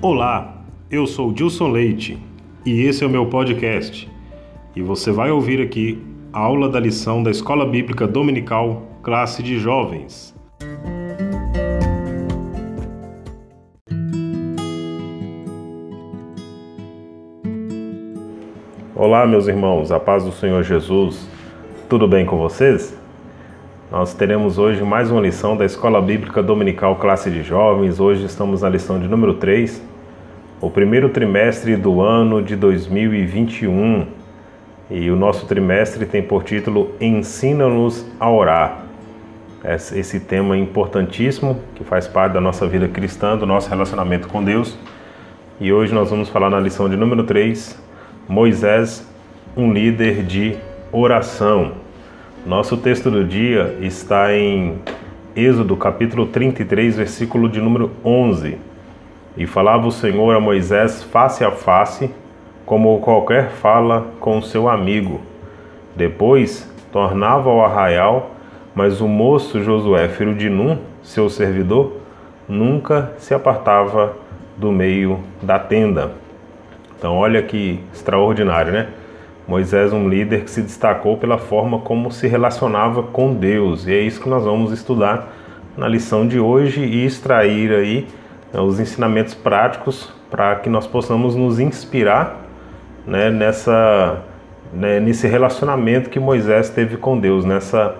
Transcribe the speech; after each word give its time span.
Olá, 0.00 0.62
eu 0.88 1.08
sou 1.08 1.32
Dilson 1.32 1.72
Leite 1.72 2.16
e 2.64 2.82
esse 2.82 3.02
é 3.02 3.06
o 3.08 3.10
meu 3.10 3.26
podcast. 3.26 4.08
E 4.76 4.80
você 4.80 5.10
vai 5.10 5.32
ouvir 5.32 5.60
aqui 5.60 6.00
a 6.32 6.38
aula 6.38 6.68
da 6.68 6.78
lição 6.78 7.20
da 7.20 7.32
Escola 7.32 7.66
Bíblica 7.66 8.06
Dominical, 8.06 8.86
classe 9.02 9.42
de 9.42 9.58
jovens. 9.58 10.32
Olá, 18.94 19.26
meus 19.26 19.48
irmãos, 19.48 19.90
a 19.90 19.98
paz 19.98 20.22
do 20.22 20.30
Senhor 20.30 20.62
Jesus. 20.62 21.28
Tudo 21.88 22.06
bem 22.06 22.24
com 22.24 22.38
vocês? 22.38 22.96
Nós 23.90 24.12
teremos 24.12 24.58
hoje 24.58 24.84
mais 24.84 25.10
uma 25.10 25.18
lição 25.18 25.56
da 25.56 25.64
Escola 25.64 25.98
Bíblica 26.02 26.42
Dominical 26.42 26.96
Classe 26.96 27.30
de 27.30 27.42
Jovens. 27.42 27.98
Hoje 27.98 28.22
estamos 28.26 28.60
na 28.60 28.68
lição 28.68 29.00
de 29.00 29.08
número 29.08 29.32
3, 29.32 29.82
o 30.60 30.68
primeiro 30.68 31.08
trimestre 31.08 31.74
do 31.74 32.02
ano 32.02 32.42
de 32.42 32.54
2021. 32.54 34.06
E 34.90 35.10
o 35.10 35.16
nosso 35.16 35.46
trimestre 35.46 36.04
tem 36.04 36.22
por 36.22 36.44
título 36.44 36.90
Ensina-nos 37.00 38.04
a 38.20 38.30
orar. 38.30 38.82
Esse 39.64 40.20
tema 40.20 40.54
importantíssimo 40.54 41.58
que 41.74 41.82
faz 41.82 42.06
parte 42.06 42.34
da 42.34 42.42
nossa 42.42 42.66
vida 42.66 42.88
cristã, 42.88 43.38
do 43.38 43.46
nosso 43.46 43.70
relacionamento 43.70 44.28
com 44.28 44.44
Deus. 44.44 44.78
E 45.58 45.72
hoje 45.72 45.94
nós 45.94 46.10
vamos 46.10 46.28
falar 46.28 46.50
na 46.50 46.60
lição 46.60 46.90
de 46.90 46.96
número 46.96 47.24
3, 47.24 47.82
Moisés, 48.28 49.08
um 49.56 49.72
líder 49.72 50.24
de 50.24 50.58
oração. 50.92 51.72
Nosso 52.48 52.78
texto 52.78 53.10
do 53.10 53.26
dia 53.26 53.76
está 53.78 54.34
em 54.34 54.78
Êxodo 55.36 55.76
capítulo 55.76 56.24
33, 56.24 56.96
versículo 56.96 57.46
de 57.46 57.60
número 57.60 57.90
11. 58.02 58.56
E 59.36 59.46
falava 59.46 59.86
o 59.86 59.92
Senhor 59.92 60.34
a 60.34 60.40
Moisés 60.40 61.02
face 61.02 61.44
a 61.44 61.50
face, 61.50 62.10
como 62.64 62.98
qualquer 63.00 63.50
fala 63.50 64.06
com 64.18 64.40
seu 64.40 64.66
amigo. 64.66 65.20
Depois 65.94 66.72
tornava 66.90 67.50
ao 67.50 67.62
arraial, 67.62 68.30
mas 68.74 69.02
o 69.02 69.06
moço 69.06 69.62
Josué, 69.62 70.08
filho 70.08 70.34
de 70.34 70.48
Num, 70.48 70.78
seu 71.02 71.28
servidor, 71.28 71.98
nunca 72.48 73.12
se 73.18 73.34
apartava 73.34 74.16
do 74.56 74.72
meio 74.72 75.20
da 75.42 75.58
tenda. 75.58 76.12
Então, 76.96 77.14
olha 77.14 77.42
que 77.42 77.78
extraordinário, 77.92 78.72
né? 78.72 78.88
Moisés, 79.48 79.94
um 79.94 80.06
líder 80.06 80.44
que 80.44 80.50
se 80.50 80.60
destacou 80.60 81.16
pela 81.16 81.38
forma 81.38 81.78
como 81.78 82.12
se 82.12 82.28
relacionava 82.28 83.02
com 83.02 83.32
Deus. 83.32 83.86
E 83.86 83.94
é 83.94 84.00
isso 84.00 84.20
que 84.20 84.28
nós 84.28 84.44
vamos 84.44 84.70
estudar 84.72 85.34
na 85.74 85.88
lição 85.88 86.28
de 86.28 86.38
hoje 86.38 86.84
e 86.84 87.06
extrair 87.06 87.72
aí 87.72 88.06
né, 88.52 88.60
os 88.60 88.78
ensinamentos 88.78 89.32
práticos 89.32 90.12
para 90.30 90.54
que 90.56 90.68
nós 90.68 90.86
possamos 90.86 91.34
nos 91.34 91.58
inspirar 91.58 92.44
né, 93.06 93.30
nessa, 93.30 94.22
né, 94.70 95.00
nesse 95.00 95.26
relacionamento 95.26 96.10
que 96.10 96.20
Moisés 96.20 96.68
teve 96.68 96.98
com 96.98 97.18
Deus, 97.18 97.46
nessa, 97.46 97.94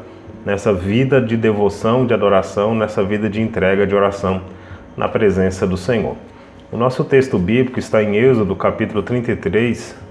nessa 0.45 0.71
vida 0.71 1.19
de 1.19 1.35
devoção, 1.35 2.05
de 2.05 2.13
adoração, 2.13 2.75
nessa 2.75 3.03
vida 3.03 3.27
de 3.27 3.41
entrega, 3.41 3.87
de 3.87 3.95
oração 3.95 4.43
na 4.95 5.09
presença 5.09 5.67
do 5.67 5.79
Senhor. 5.79 6.15
O 6.71 6.77
nosso 6.77 7.03
texto 7.05 7.39
bíblico 7.39 7.79
está 7.79 8.03
em 8.03 8.17
Êxodo, 8.17 8.55
capítulo 8.55 9.03
33, 9.03 10.08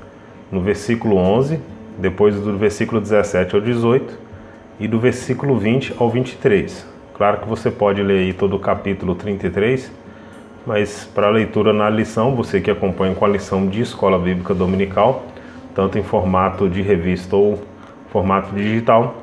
no 0.52 0.62
versículo 0.62 1.18
11, 1.18 1.60
depois 1.98 2.36
do 2.36 2.58
versículo 2.58 3.02
17 3.02 3.56
ao 3.56 3.62
18 3.62 4.18
e 4.80 4.88
do 4.88 5.00
versículo 5.00 5.58
20 5.58 5.96
ao 6.00 6.10
23. 6.10 6.86
Claro 7.14 7.40
que 7.40 7.48
você 7.48 7.72
pode 7.72 8.02
ler 8.04 8.20
aí 8.20 8.34
todo 8.34 8.56
o 8.56 8.60
capítulo 8.60 9.16
33, 9.16 9.92
mas 10.66 11.10
para 11.16 11.30
leitura 11.30 11.74
na 11.74 11.90
lição, 11.90 12.36
você 12.36 12.62
que 12.62 12.70
acompanha 12.70 13.16
com 13.16 13.26
a 13.26 13.28
lição 13.28 13.68
de 13.68 13.82
Escola 13.82 14.20
Bíblica 14.20 14.54
Dominical, 14.54 15.26
tanto 15.74 15.98
em 15.98 16.04
formato 16.04 16.70
de 16.70 16.82
revista 16.82 17.36
ou 17.36 17.60
formato 18.12 18.54
digital, 18.54 19.16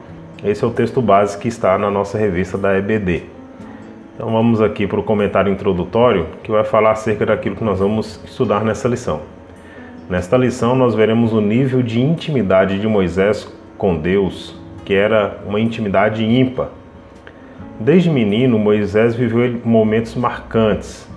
esse 0.42 0.64
é 0.64 0.66
o 0.66 0.70
texto 0.70 1.00
base 1.00 1.38
que 1.38 1.48
está 1.48 1.78
na 1.78 1.90
nossa 1.90 2.18
revista 2.18 2.58
da 2.58 2.76
EBD. 2.76 3.22
Então 4.14 4.30
vamos 4.30 4.60
aqui 4.60 4.86
para 4.86 5.00
o 5.00 5.02
comentário 5.02 5.52
introdutório 5.52 6.26
que 6.42 6.50
vai 6.50 6.64
falar 6.64 6.92
acerca 6.92 7.26
daquilo 7.26 7.56
que 7.56 7.64
nós 7.64 7.78
vamos 7.78 8.20
estudar 8.24 8.64
nessa 8.64 8.86
lição. 8.86 9.22
Nesta 10.08 10.36
lição, 10.36 10.76
nós 10.76 10.94
veremos 10.94 11.32
o 11.32 11.40
nível 11.40 11.82
de 11.82 11.98
intimidade 11.98 12.78
de 12.78 12.86
Moisés 12.86 13.50
com 13.78 13.96
Deus, 13.96 14.54
que 14.84 14.92
era 14.92 15.38
uma 15.46 15.58
intimidade 15.58 16.22
ímpar. 16.22 16.68
Desde 17.80 18.10
menino, 18.10 18.58
Moisés 18.58 19.14
viveu 19.14 19.60
momentos 19.64 20.14
marcantes. 20.14 21.08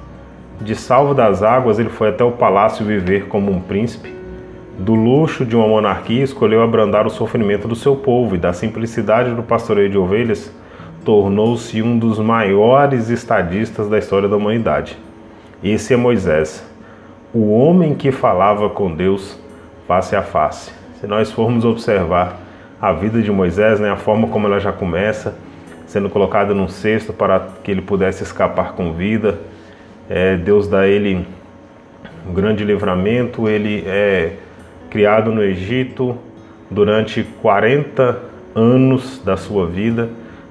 De 0.61 0.73
salvo 0.73 1.13
das 1.13 1.43
águas, 1.43 1.79
ele 1.79 1.89
foi 1.89 2.09
até 2.09 2.23
o 2.23 2.31
palácio 2.31 2.85
viver 2.85 3.27
como 3.27 3.51
um 3.51 3.59
príncipe. 3.59 4.13
Do 4.79 4.95
luxo 4.95 5.45
de 5.45 5.53
uma 5.53 5.67
monarquia, 5.67 6.23
escolheu 6.23 6.61
abrandar 6.61 7.05
o 7.05 7.09
sofrimento 7.09 7.67
do 7.67 7.75
seu 7.75 7.93
povo 7.93 8.35
e 8.35 8.39
da 8.39 8.53
simplicidade 8.53 9.35
do 9.35 9.43
pastoreio 9.43 9.89
de 9.89 9.97
ovelhas, 9.97 10.49
tornou-se 11.03 11.81
um 11.81 11.97
dos 11.99 12.19
maiores 12.19 13.09
estadistas 13.09 13.89
da 13.89 13.97
história 13.97 14.29
da 14.29 14.37
humanidade. 14.37 14.97
Esse 15.61 15.93
é 15.93 15.97
Moisés, 15.97 16.65
o 17.33 17.51
homem 17.51 17.93
que 17.93 18.11
falava 18.11 18.69
com 18.69 18.93
Deus 18.93 19.39
face 19.87 20.15
a 20.15 20.21
face. 20.21 20.71
Se 20.99 21.07
nós 21.07 21.31
formos 21.31 21.65
observar 21.65 22.39
a 22.81 22.93
vida 22.93 23.21
de 23.21 23.31
Moisés, 23.31 23.79
né, 23.79 23.91
a 23.91 23.95
forma 23.95 24.27
como 24.27 24.47
ela 24.47 24.59
já 24.59 24.71
começa, 24.71 25.35
sendo 25.85 26.09
colocada 26.09 26.53
num 26.53 26.67
cesto 26.67 27.13
para 27.13 27.47
que 27.63 27.71
ele 27.71 27.81
pudesse 27.81 28.23
escapar 28.23 28.73
com 28.73 28.93
vida, 28.93 29.39
é, 30.09 30.35
Deus 30.37 30.67
dá 30.67 30.81
a 30.81 30.87
ele 30.87 31.25
um 32.27 32.33
grande 32.33 32.63
livramento, 32.63 33.47
ele 33.47 33.83
é 33.87 34.33
criado 34.89 35.31
no 35.31 35.43
Egito 35.43 36.17
durante 36.69 37.23
40 37.41 38.19
anos 38.55 39.21
da 39.23 39.37
sua 39.37 39.65
vida, 39.67 40.09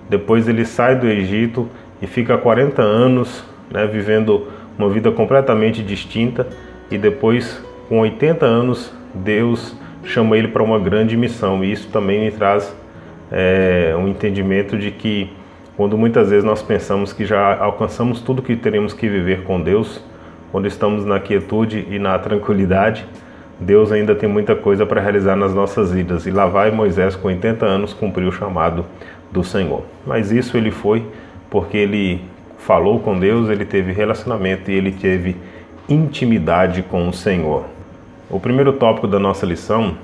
depois 0.09 0.49
ele 0.49 0.65
sai 0.65 0.97
do 0.97 1.07
Egito 1.07 1.69
e 2.01 2.07
fica 2.07 2.39
40 2.39 2.81
anos 2.81 3.45
né, 3.71 3.87
vivendo 3.87 4.49
uma 4.79 4.89
vida 4.89 5.11
completamente 5.11 5.83
distinta 5.83 6.47
e 6.91 6.99
depois, 6.99 7.63
com 7.89 8.01
80 8.01 8.45
anos, 8.45 8.93
Deus 9.15 9.75
chama 10.05 10.37
ele 10.37 10.49
para 10.49 10.63
uma 10.63 10.79
grande 10.79 11.17
missão. 11.17 11.65
E 11.65 11.73
isso 11.73 11.89
também 11.89 12.25
me 12.25 12.31
traz 12.31 12.75
é, 13.31 13.95
um 13.99 14.09
entendimento 14.09 14.79
de 14.79 14.91
que, 14.91 15.31
quando 15.77 15.99
muitas 15.99 16.31
vezes 16.31 16.45
nós 16.45 16.63
pensamos 16.63 17.13
que 17.13 17.25
já 17.25 17.59
alcançamos 17.59 18.21
tudo 18.21 18.43
que 18.43 18.57
teremos 18.57 18.93
que 18.93 19.09
viver 19.09 19.43
com 19.43 19.61
Deus, 19.61 20.03
quando 20.53 20.67
estamos 20.67 21.05
na 21.05 21.19
quietude 21.19 21.87
e 21.91 21.99
na 21.99 22.19
tranquilidade, 22.19 23.07
Deus 23.59 23.91
ainda 23.91 24.15
tem 24.15 24.29
muita 24.29 24.55
coisa 24.55 24.85
para 24.87 25.01
realizar 25.01 25.35
nas 25.35 25.55
nossas 25.55 25.93
vidas. 25.93 26.27
E 26.27 26.31
lá 26.31 26.47
vai 26.47 26.71
Moisés, 26.71 27.17
com 27.17 27.29
80 27.29 27.65
anos, 27.65 27.93
cumprir 27.93 28.27
o 28.27 28.33
chamado 28.33 28.85
do 29.31 29.43
Senhor. 29.43 29.83
Mas 30.07 30.31
isso 30.31 30.57
ele 30.57 30.71
foi 30.71 31.05
porque 31.51 31.77
ele 31.77 32.21
falou 32.59 33.01
com 33.01 33.19
Deus, 33.19 33.49
ele 33.49 33.65
teve 33.65 33.93
relacionamento 33.93 34.71
e 34.71 34.75
ele 34.75 34.93
teve 34.93 35.37
intimidade 35.89 36.83
com 36.83 37.09
o 37.09 37.13
Senhor. 37.13 37.65
O 38.29 38.41
primeiro 38.41 38.73
tópico 38.73 39.07
da 39.07 39.21
nossa 39.21 39.47
lição, 39.47 39.97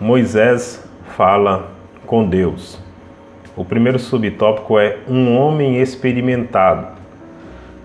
Moisés 0.00 0.88
fala 1.16 1.70
com 2.06 2.28
Deus. 2.28 2.78
O 3.56 3.64
primeiro 3.64 3.98
subtópico 3.98 4.78
é 4.78 4.98
um 5.08 5.36
homem 5.36 5.80
experimentado. 5.80 6.88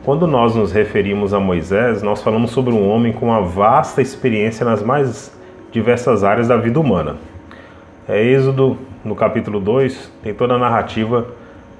Quando 0.04 0.28
nós 0.28 0.56
nos 0.56 0.72
referimos 0.72 1.34
a 1.34 1.40
Moisés, 1.40 2.04
nós 2.04 2.22
falamos 2.22 2.52
sobre 2.52 2.74
um 2.74 2.88
homem 2.88 3.14
com 3.14 3.28
uma 3.28 3.42
vasta 3.42 4.02
experiência 4.02 4.66
nas 4.66 4.84
mais 4.84 5.36
diversas 5.72 6.24
áreas 6.24 6.48
da 6.48 6.58
vida 6.58 6.80
humana. 6.80 7.16
É 8.08 8.24
Êxodo, 8.24 8.78
no 9.04 9.16
capítulo 9.16 9.60
2, 9.60 10.12
tem 10.22 10.34
toda 10.34 10.56
a 10.56 10.58
narrativa 10.58 11.28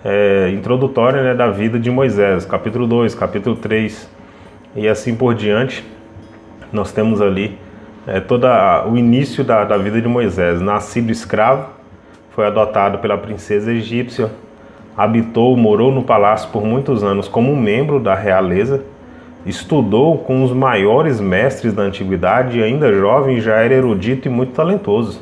é, 0.04 0.50
introdutória 0.52 1.22
né, 1.22 1.36
da 1.36 1.50
vida 1.50 1.80
de 1.80 1.92
Moisés. 1.92 2.46
Capítulo 2.46 2.88
2, 2.88 3.14
capítulo 3.14 3.56
3, 3.56 4.10
e 4.76 4.88
assim 4.88 5.16
por 5.16 5.34
diante. 5.34 5.86
Nós 6.72 6.92
temos 6.92 7.22
ali 7.22 7.58
é, 8.08 8.20
todo 8.20 8.48
o 8.90 8.98
início 8.98 9.44
da, 9.44 9.64
da 9.64 9.78
vida 9.78 10.02
de 10.02 10.08
Moisés. 10.08 10.62
Nascido 10.62 11.12
escravo, 11.12 11.68
foi 12.32 12.46
adotado 12.46 13.00
pela 13.00 13.18
princesa 13.18 13.72
egípcia, 13.72 14.32
habitou, 14.98 15.56
morou 15.58 15.92
no 15.92 16.04
palácio 16.04 16.50
por 16.50 16.64
muitos 16.64 17.04
anos 17.04 17.28
como 17.28 17.56
membro 17.56 18.00
da 18.00 18.16
realeza, 18.16 18.84
estudou 19.46 20.18
com 20.20 20.44
os 20.44 20.52
maiores 20.52 21.20
mestres 21.20 21.74
da 21.74 21.84
antiguidade 21.84 22.60
e 22.60 22.64
ainda 22.64 22.94
jovem 22.94 23.42
já 23.42 23.56
era 23.56 23.74
erudito 23.74 24.28
e 24.28 24.32
muito 24.32 24.54
talentoso. 24.54 25.22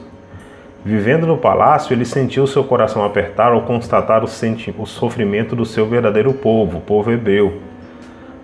Vivendo 0.86 1.28
no 1.28 1.38
palácio, 1.38 1.94
ele 1.94 2.06
sentiu 2.06 2.48
seu 2.48 2.64
coração 2.64 3.04
apertar 3.04 3.52
ao 3.52 3.64
constatar 3.64 4.24
o, 4.24 4.28
o 4.78 4.86
sofrimento 4.86 5.56
do 5.56 5.66
seu 5.66 5.86
verdadeiro 5.86 6.34
povo, 6.34 6.78
o 6.78 6.82
povo 6.82 7.12
hebreu 7.12 7.69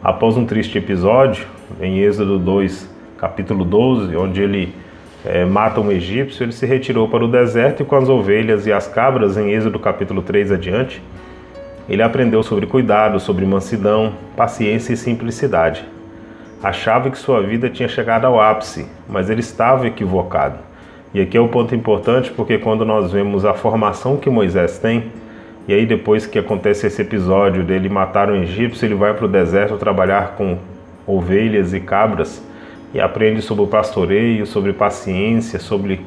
Após 0.06 0.38
um 0.38 0.46
triste 0.46 0.78
episódio, 0.78 1.48
em 1.82 1.98
Êxodo 1.98 2.38
2, 2.38 2.88
capítulo 3.18 3.66
12, 3.66 4.16
onde 4.16 4.40
ele 4.40 4.72
é, 5.26 5.44
mata 5.46 5.82
um 5.82 5.92
egípcio, 5.92 6.44
ele 6.44 6.52
se 6.52 6.64
retirou 6.68 7.10
para 7.10 7.26
o 7.26 7.28
deserto 7.28 7.82
e 7.82 7.86
com 7.88 7.96
as 7.96 8.08
ovelhas 8.08 8.68
e 8.68 8.72
as 8.72 8.88
cabras, 8.88 9.36
em 9.36 9.52
Êxodo 9.52 9.80
capítulo 9.80 10.22
3 10.22 10.52
adiante, 10.52 11.02
ele 11.90 12.04
aprendeu 12.04 12.44
sobre 12.44 12.68
cuidado, 12.68 13.20
sobre 13.20 13.48
mansidão, 13.48 14.14
paciência 14.38 14.94
e 14.94 14.98
simplicidade. 14.98 15.84
achava 16.62 17.10
que 17.10 17.18
sua 17.18 17.42
vida 17.42 17.68
tinha 17.68 17.90
chegado 17.90 18.26
ao 18.26 18.40
ápice, 18.40 18.86
mas 19.10 19.32
ele 19.32 19.40
estava 19.40 19.88
equivocado. 19.88 20.60
E 21.16 21.20
aqui 21.20 21.36
é 21.36 21.42
o 21.42 21.50
ponto 21.50 21.74
importante 21.74 22.30
porque 22.30 22.60
quando 22.60 22.86
nós 22.86 23.12
vemos 23.12 23.44
a 23.44 23.56
formação 23.56 24.18
que 24.18 24.30
Moisés 24.30 24.78
tem, 24.78 25.06
e 25.68 25.74
aí 25.74 25.86
depois 25.86 26.28
que 26.28 26.38
acontece 26.38 26.86
esse 26.86 27.02
episódio 27.02 27.64
dele 27.64 27.90
matar 27.90 28.30
um 28.30 28.36
egípcio, 28.36 28.86
ele 28.86 28.96
vai 28.96 29.14
para 29.14 29.26
o 29.26 29.28
deserto 29.28 29.78
trabalhar 29.78 30.36
com 30.38 30.58
ovelhas 31.08 31.74
e 31.74 31.80
cabras 31.80 32.44
e 32.94 33.00
aprende 33.00 33.42
sobre 33.42 33.64
o 33.64 33.68
pastoreio, 33.68 34.46
sobre 34.46 34.74
paciência, 34.74 35.60
sobre 35.60 36.06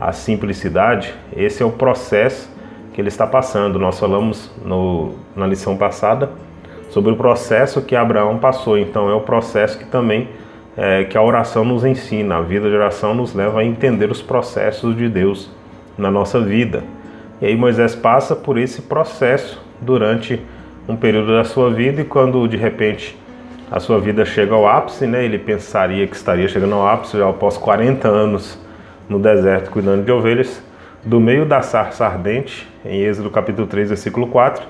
a 0.00 0.12
simplicidade. 0.12 1.12
Esse 1.36 1.62
é 1.62 1.66
o 1.66 1.70
processo 1.70 2.50
que 2.92 3.00
ele 3.00 3.08
está 3.08 3.26
passando. 3.26 3.78
Nós 3.78 3.98
falamos 3.98 4.50
no, 4.64 5.14
na 5.34 5.46
lição 5.46 5.76
passada 5.76 6.30
sobre 6.88 7.12
o 7.12 7.16
processo 7.16 7.82
que 7.82 7.96
Abraão 7.96 8.38
passou. 8.38 8.78
Então 8.78 9.10
é 9.10 9.14
o 9.14 9.20
processo 9.20 9.78
que 9.78 9.84
também 9.84 10.28
é, 10.76 11.04
que 11.04 11.18
a 11.18 11.22
oração 11.22 11.64
nos 11.64 11.84
ensina. 11.84 12.38
A 12.38 12.40
vida 12.40 12.68
de 12.68 12.76
oração 12.76 13.14
nos 13.14 13.34
leva 13.34 13.60
a 13.60 13.64
entender 13.64 14.10
os 14.10 14.22
processos 14.22 14.96
de 14.96 15.08
Deus 15.08 15.50
na 15.98 16.10
nossa 16.10 16.40
vida. 16.40 16.84
E 17.40 17.46
aí 17.46 17.56
Moisés 17.56 17.94
passa 17.94 18.36
por 18.36 18.58
esse 18.58 18.82
processo 18.82 19.62
durante 19.80 20.40
um 20.86 20.96
período 20.96 21.32
da 21.32 21.44
sua 21.44 21.70
vida 21.70 22.02
e 22.02 22.04
quando 22.04 22.46
de 22.46 22.56
repente 22.56 23.16
a 23.70 23.78
sua 23.78 24.00
vida 24.00 24.24
chega 24.24 24.54
ao 24.54 24.66
ápice, 24.66 25.06
né? 25.06 25.24
Ele 25.24 25.38
pensaria 25.38 26.06
que 26.06 26.16
estaria 26.16 26.48
chegando 26.48 26.74
ao 26.74 26.86
ápice 26.86 27.16
já 27.16 27.28
após 27.28 27.56
40 27.56 28.08
anos 28.08 28.58
no 29.08 29.18
deserto 29.18 29.70
cuidando 29.70 30.04
de 30.04 30.12
ovelhas. 30.12 30.62
Do 31.02 31.18
meio 31.18 31.46
da 31.46 31.62
sarça 31.62 32.04
ardente, 32.04 32.68
em 32.84 33.00
Êxodo 33.00 33.30
capítulo 33.30 33.66
3, 33.66 33.88
versículo 33.88 34.26
4, 34.26 34.62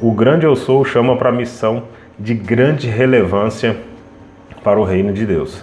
o 0.00 0.10
grande 0.12 0.46
eu 0.46 0.56
sou 0.56 0.84
chama 0.84 1.16
para 1.16 1.28
a 1.28 1.32
missão 1.32 1.82
de 2.18 2.32
grande 2.32 2.88
relevância 2.88 3.76
para 4.64 4.80
o 4.80 4.84
reino 4.84 5.12
de 5.12 5.26
Deus. 5.26 5.62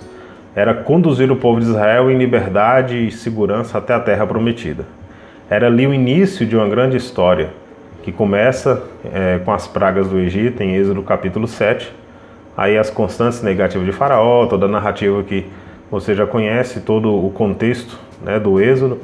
Era 0.55 0.73
conduzir 0.73 1.31
o 1.31 1.35
povo 1.35 1.59
de 1.59 1.65
Israel 1.65 2.11
em 2.11 2.17
liberdade 2.17 3.07
e 3.07 3.11
segurança 3.11 3.79
até 3.79 3.93
a 3.93 3.99
terra 3.99 4.27
prometida. 4.27 4.85
Era 5.53 5.67
ali 5.67 5.85
o 5.85 5.93
início 5.93 6.47
de 6.47 6.55
uma 6.55 6.67
grande 6.67 6.97
história 6.97 7.51
que 8.01 8.11
começa 8.11 8.81
é, 9.05 9.39
com 9.45 9.53
as 9.53 9.67
pragas 9.67 10.09
do 10.09 10.17
Egito, 10.17 10.63
em 10.63 10.73
Êxodo 10.73 11.03
capítulo 11.03 11.47
7, 11.47 11.93
aí 12.57 12.75
as 12.75 12.89
constantes 12.89 13.43
negativas 13.43 13.85
de 13.85 13.91
Faraó, 13.91 14.47
toda 14.47 14.65
a 14.65 14.67
narrativa 14.67 15.21
que 15.21 15.45
você 15.91 16.15
já 16.15 16.25
conhece, 16.25 16.81
todo 16.81 17.23
o 17.23 17.29
contexto 17.29 17.99
né, 18.23 18.39
do 18.39 18.59
Êxodo, 18.59 18.99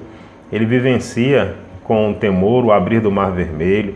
ele 0.52 0.66
vivencia 0.66 1.54
com 1.84 2.16
temor 2.20 2.66
o 2.66 2.72
abrir 2.72 3.00
do 3.00 3.12
Mar 3.12 3.32
Vermelho, 3.32 3.94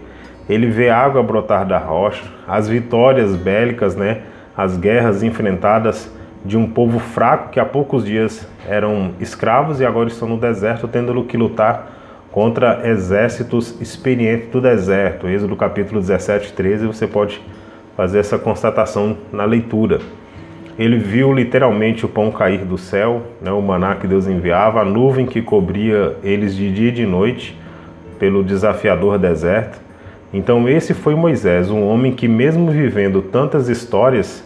ele 0.48 0.68
vê 0.68 0.92
água 0.92 1.24
brotar 1.24 1.66
da 1.66 1.80
rocha, 1.80 2.24
as 2.48 2.70
vitórias 2.70 3.36
bélicas, 3.36 3.96
né, 3.96 4.22
as 4.56 4.78
guerras 4.78 5.24
enfrentadas 5.24 6.08
de 6.46 6.56
um 6.56 6.70
povo 6.70 7.00
fraco 7.00 7.50
que 7.50 7.60
há 7.60 7.66
poucos 7.66 8.06
dias 8.06 8.48
eram 8.70 9.14
escravos 9.20 9.80
e 9.80 9.86
agora 9.88 10.08
estão 10.08 10.28
no 10.28 10.38
deserto 10.38 10.88
tendo 10.88 11.24
que 11.24 11.36
lutar 11.36 12.03
contra 12.34 12.82
exércitos 12.90 13.80
experientes 13.80 14.50
do 14.50 14.60
deserto. 14.60 15.28
Êxodo 15.28 15.56
capítulo 15.56 16.02
17, 16.02 16.52
13, 16.54 16.88
você 16.88 17.06
pode 17.06 17.40
fazer 17.96 18.18
essa 18.18 18.40
constatação 18.40 19.16
na 19.32 19.46
leitura. 19.46 20.00
Ele 20.78 20.98
viu 20.98 21.32
literalmente 21.32 22.08
o 22.08 22.10
pão 22.10 22.32
cair 22.32 22.66
do 22.66 22.76
céu, 22.76 23.22
né, 23.40 23.52
o 23.52 23.62
maná 23.62 23.94
que 23.94 24.08
Deus 24.08 24.26
enviava, 24.26 24.82
a 24.82 24.84
nuvem 24.84 25.28
que 25.28 25.44
cobria 25.44 26.18
eles 26.24 26.56
de 26.56 26.74
dia 26.74 26.90
e 26.90 26.92
de 26.92 27.06
noite 27.06 27.56
pelo 28.18 28.44
desafiador 28.44 29.20
deserto. 29.20 29.80
Então, 30.34 30.68
esse 30.68 30.96
foi 30.96 31.14
Moisés, 31.14 31.70
um 31.70 31.88
homem 31.88 32.14
que, 32.14 32.28
mesmo 32.28 32.72
vivendo 32.72 33.22
tantas 33.22 33.70
histórias, 33.70 34.44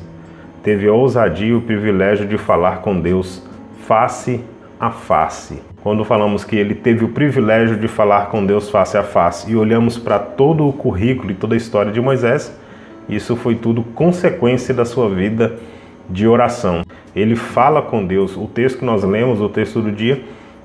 teve 0.61 0.89
a 0.89 0.93
ousadia 0.93 1.47
e 1.47 1.53
o 1.53 1.61
privilégio 1.61 2.27
de 2.27 2.37
falar 2.37 2.81
com 2.81 2.99
Deus 2.99 3.41
face 3.87 4.41
a 4.77 4.91
face. 4.91 5.66
Quando 5.83 6.03
falamos 6.03 6.43
que 6.43 6.55
ele 6.55 6.73
teve 6.73 7.05
o 7.05 7.09
privilégio 7.09 7.77
de 7.77 7.87
falar 7.87 8.27
com 8.27 8.45
Deus 8.45 8.69
face 8.69 8.97
a 8.97 9.03
face 9.03 9.51
e 9.51 9.55
olhamos 9.55 9.97
para 9.97 10.17
todo 10.17 10.67
o 10.67 10.73
currículo 10.73 11.31
e 11.31 11.35
toda 11.35 11.53
a 11.53 11.57
história 11.57 11.91
de 11.91 12.01
Moisés, 12.01 12.53
isso 13.07 13.35
foi 13.35 13.55
tudo 13.55 13.83
consequência 13.83 14.73
da 14.73 14.83
sua 14.83 15.07
vida 15.09 15.55
de 16.09 16.27
oração. 16.27 16.81
Ele 17.15 17.35
fala 17.35 17.81
com 17.81 18.05
Deus. 18.05 18.35
O 18.35 18.47
texto 18.47 18.79
que 18.79 18.85
nós 18.85 19.03
lemos, 19.03 19.39
o 19.39 19.49
texto 19.49 19.79
do 19.79 19.91
dia, 19.91 20.21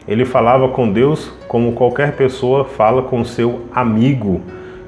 ele 0.09 0.25
falava 0.25 0.69
com 0.69 0.91
Deus 0.91 1.33
como 1.47 1.73
qualquer 1.73 2.17
pessoa 2.17 2.65
fala 2.65 3.03
com 3.03 3.25
seu 3.25 3.67
amigo. 3.73 4.41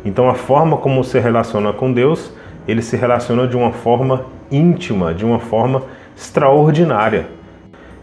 Então 0.05 0.29
a 0.29 0.35
forma 0.35 0.79
como 0.79 1.05
se 1.05 1.19
relaciona 1.21 1.73
com 1.73 1.93
Deus, 1.93 2.33
ele 2.67 2.83
se 2.83 2.97
relaciona 2.97 3.47
de 3.47 3.57
uma 3.57 3.73
forma 3.73 4.27
íntima, 4.51 5.15
de 5.15 5.25
uma 5.25 5.39
forma 5.39 5.83
extraordinária. 6.17 7.27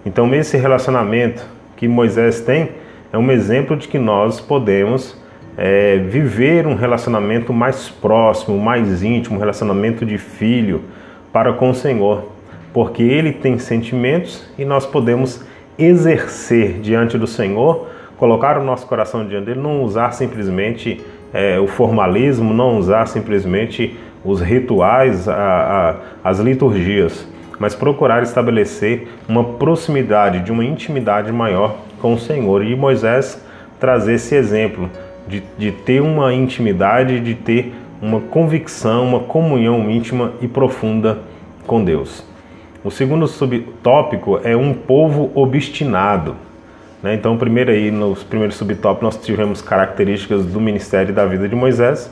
Então 0.05 0.33
esse 0.33 0.55
relacionamento 0.55 1.45
que 1.81 1.87
Moisés 1.87 2.41
tem 2.41 2.69
é 3.11 3.17
um 3.17 3.31
exemplo 3.31 3.75
de 3.75 3.87
que 3.87 3.97
nós 3.97 4.39
podemos 4.39 5.19
é, 5.57 5.97
viver 5.97 6.67
um 6.67 6.75
relacionamento 6.75 7.51
mais 7.51 7.89
próximo, 7.89 8.55
mais 8.59 9.01
íntimo, 9.01 9.35
um 9.35 9.39
relacionamento 9.39 10.05
de 10.05 10.19
filho 10.19 10.83
para 11.33 11.53
com 11.53 11.71
o 11.71 11.73
Senhor. 11.73 12.25
Porque 12.71 13.01
Ele 13.01 13.33
tem 13.33 13.57
sentimentos 13.57 14.47
e 14.59 14.63
nós 14.63 14.85
podemos 14.85 15.43
exercer 15.75 16.73
diante 16.81 17.17
do 17.17 17.25
Senhor, 17.25 17.87
colocar 18.15 18.59
o 18.59 18.63
nosso 18.63 18.85
coração 18.85 19.25
diante 19.25 19.45
dele, 19.47 19.59
não 19.59 19.81
usar 19.81 20.11
simplesmente 20.11 21.01
é, 21.33 21.59
o 21.59 21.65
formalismo, 21.65 22.53
não 22.53 22.77
usar 22.77 23.07
simplesmente 23.07 23.97
os 24.23 24.39
rituais, 24.39 25.27
a, 25.27 25.95
a, 26.23 26.29
as 26.29 26.37
liturgias, 26.37 27.27
mas 27.61 27.75
procurar 27.75 28.23
estabelecer 28.23 29.07
uma 29.29 29.43
proximidade, 29.43 30.39
de 30.39 30.51
uma 30.51 30.65
intimidade 30.65 31.31
maior 31.31 31.75
com 32.01 32.15
o 32.15 32.19
Senhor. 32.19 32.65
E 32.65 32.75
Moisés 32.75 33.39
trazer 33.79 34.15
esse 34.15 34.33
exemplo 34.33 34.89
de, 35.27 35.43
de 35.59 35.71
ter 35.71 36.01
uma 36.01 36.33
intimidade, 36.33 37.19
de 37.19 37.35
ter 37.35 37.71
uma 38.01 38.19
convicção, 38.19 39.05
uma 39.05 39.19
comunhão 39.19 39.91
íntima 39.91 40.33
e 40.41 40.47
profunda 40.47 41.19
com 41.67 41.83
Deus. 41.83 42.25
O 42.83 42.89
segundo 42.89 43.27
subtópico 43.27 44.39
é 44.43 44.57
um 44.57 44.73
povo 44.73 45.31
obstinado. 45.35 46.35
Né? 47.03 47.13
Então, 47.13 47.37
primeiro 47.37 47.69
aí, 47.69 47.91
nos 47.91 48.23
primeiros 48.23 48.55
subtópicos, 48.55 49.03
nós 49.03 49.23
tivemos 49.23 49.61
características 49.61 50.47
do 50.47 50.59
ministério 50.59 51.11
e 51.11 51.13
da 51.13 51.27
vida 51.27 51.47
de 51.47 51.55
Moisés. 51.55 52.11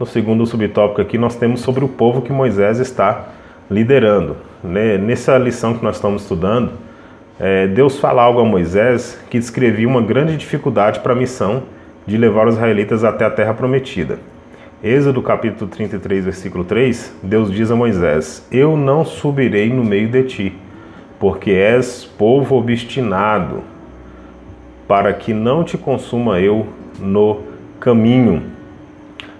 No 0.00 0.06
segundo 0.06 0.46
subtópico 0.46 1.02
aqui, 1.02 1.18
nós 1.18 1.36
temos 1.36 1.60
sobre 1.60 1.84
o 1.84 1.88
povo 1.88 2.22
que 2.22 2.32
Moisés 2.32 2.78
está 2.78 3.36
liderando. 3.70 4.36
Né? 4.62 4.98
Nessa 4.98 5.36
lição 5.38 5.74
que 5.74 5.84
nós 5.84 5.96
estamos 5.96 6.22
estudando, 6.22 6.72
é, 7.38 7.66
Deus 7.66 7.98
fala 7.98 8.22
algo 8.22 8.40
a 8.40 8.44
Moisés 8.44 9.20
que 9.28 9.38
descrevia 9.38 9.86
uma 9.86 10.00
grande 10.00 10.36
dificuldade 10.36 11.00
para 11.00 11.12
a 11.12 11.16
missão 11.16 11.64
de 12.06 12.16
levar 12.16 12.46
os 12.46 12.54
israelitas 12.54 13.04
até 13.04 13.24
a 13.24 13.30
terra 13.30 13.52
prometida. 13.52 14.18
Êxodo 14.82 15.20
capítulo 15.20 15.70
33, 15.70 16.24
versículo 16.24 16.64
3, 16.64 17.14
Deus 17.22 17.50
diz 17.50 17.70
a 17.70 17.76
Moisés: 17.76 18.46
Eu 18.52 18.76
não 18.76 19.04
subirei 19.04 19.72
no 19.72 19.82
meio 19.82 20.08
de 20.08 20.22
ti, 20.22 20.52
porque 21.18 21.50
és 21.50 22.04
povo 22.04 22.56
obstinado, 22.56 23.62
para 24.86 25.12
que 25.12 25.34
não 25.34 25.64
te 25.64 25.76
consuma 25.76 26.40
eu 26.40 26.66
no 27.00 27.40
caminho. 27.80 28.42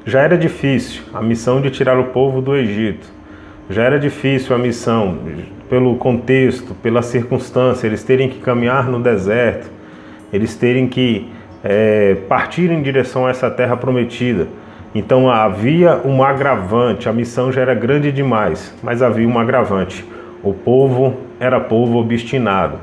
Já 0.05 0.23
era 0.23 0.37
difícil 0.37 1.03
a 1.12 1.23
missão 1.23 1.61
de 1.61 1.71
tirar 1.71 1.99
o 1.99 2.05
povo 2.05 2.41
do 2.41 2.57
Egito. 2.57 3.16
Já 3.69 3.83
era 3.83 3.99
difícil 3.99 4.55
a 4.55 4.59
missão, 4.59 5.19
pelo 5.69 5.97
contexto, 5.97 6.75
pela 6.75 7.03
circunstância, 7.03 7.87
eles 7.87 8.05
terem 8.05 8.29
que 8.29 8.39
caminhar 8.39 8.89
no 8.89 9.01
deserto, 9.01 9.69
eles 10.33 10.55
terem 10.55 10.87
que 10.87 11.29
é, 11.65 12.17
partir 12.29 12.71
em 12.71 12.81
direção 12.81 13.27
a 13.27 13.31
essa 13.31 13.51
terra 13.51 13.77
prometida. 13.77 14.47
Então 14.95 15.29
havia 15.29 16.01
um 16.05 16.23
agravante, 16.23 17.09
a 17.09 17.13
missão 17.13 17.51
já 17.51 17.61
era 17.61 17.75
grande 17.75 18.13
demais, 18.13 18.73
mas 18.83 19.03
havia 19.03 19.29
um 19.29 19.39
agravante. 19.39 20.05
O 20.45 20.55
povo 20.55 21.17
era 21.41 21.59
povo 21.59 21.99
obstinado. 21.99 22.79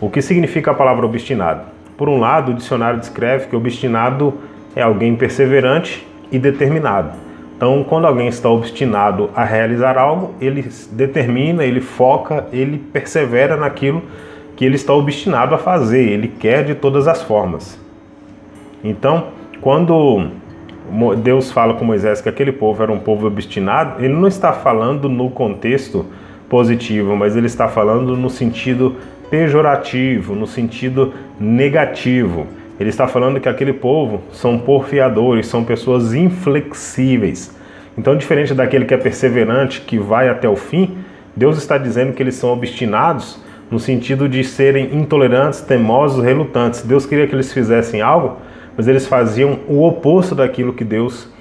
O 0.00 0.10
que 0.10 0.20
significa 0.20 0.72
a 0.72 0.74
palavra 0.74 1.06
obstinado? 1.06 1.62
Por 1.96 2.08
um 2.08 2.18
lado, 2.18 2.50
o 2.50 2.54
dicionário 2.54 2.98
descreve 2.98 3.46
que 3.46 3.54
obstinado 3.54 4.34
é 4.74 4.82
alguém 4.82 5.14
perseverante 5.14 6.04
e 6.32 6.38
determinado. 6.40 7.12
Então, 7.64 7.82
quando 7.82 8.06
alguém 8.06 8.28
está 8.28 8.50
obstinado 8.50 9.30
a 9.34 9.42
realizar 9.42 9.96
algo, 9.96 10.34
ele 10.38 10.68
determina, 10.92 11.64
ele 11.64 11.80
foca, 11.80 12.44
ele 12.52 12.76
persevera 12.76 13.56
naquilo 13.56 14.02
que 14.54 14.66
ele 14.66 14.74
está 14.74 14.92
obstinado 14.92 15.54
a 15.54 15.58
fazer, 15.58 16.02
ele 16.02 16.28
quer 16.28 16.62
de 16.62 16.74
todas 16.74 17.08
as 17.08 17.22
formas. 17.22 17.80
Então, 18.84 19.28
quando 19.62 20.26
Deus 21.22 21.50
fala 21.50 21.72
com 21.72 21.86
Moisés 21.86 22.20
que 22.20 22.28
aquele 22.28 22.52
povo 22.52 22.82
era 22.82 22.92
um 22.92 22.98
povo 22.98 23.28
obstinado, 23.28 24.04
ele 24.04 24.12
não 24.12 24.28
está 24.28 24.52
falando 24.52 25.08
no 25.08 25.30
contexto 25.30 26.04
positivo, 26.50 27.16
mas 27.16 27.34
ele 27.34 27.46
está 27.46 27.66
falando 27.66 28.14
no 28.14 28.28
sentido 28.28 28.96
pejorativo, 29.30 30.34
no 30.34 30.46
sentido 30.46 31.14
negativo. 31.40 32.46
Ele 32.78 32.90
está 32.90 33.06
falando 33.06 33.40
que 33.40 33.48
aquele 33.48 33.72
povo 33.72 34.22
são 34.32 34.58
porfiadores, 34.58 35.46
são 35.46 35.64
pessoas 35.64 36.12
inflexíveis. 36.12 37.54
Então, 37.96 38.16
diferente 38.16 38.52
daquele 38.52 38.84
que 38.84 38.94
é 38.94 38.96
perseverante, 38.96 39.80
que 39.82 39.98
vai 39.98 40.28
até 40.28 40.48
o 40.48 40.56
fim, 40.56 40.98
Deus 41.36 41.56
está 41.56 41.78
dizendo 41.78 42.12
que 42.12 42.22
eles 42.22 42.34
são 42.34 42.52
obstinados 42.52 43.40
no 43.70 43.78
sentido 43.78 44.28
de 44.28 44.42
serem 44.42 44.94
intolerantes, 44.94 45.60
temosos, 45.60 46.24
relutantes. 46.24 46.82
Deus 46.82 47.06
queria 47.06 47.26
que 47.26 47.34
eles 47.34 47.52
fizessem 47.52 48.00
algo, 48.00 48.38
mas 48.76 48.88
eles 48.88 49.06
faziam 49.06 49.60
o 49.68 49.86
oposto 49.86 50.34
daquilo 50.34 50.72
que 50.72 50.84
Deus 50.84 51.32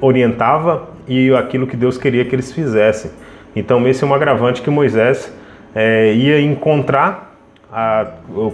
orientava 0.00 0.88
e 1.06 1.32
aquilo 1.34 1.66
que 1.66 1.76
Deus 1.76 1.98
queria 1.98 2.24
que 2.24 2.34
eles 2.34 2.52
fizessem. 2.52 3.10
Então, 3.54 3.86
esse 3.86 4.04
é 4.04 4.06
um 4.06 4.14
agravante 4.14 4.62
que 4.62 4.70
Moisés 4.70 5.32
é, 5.74 6.12
ia 6.14 6.40
encontrar 6.40 7.36
a, 7.70 8.06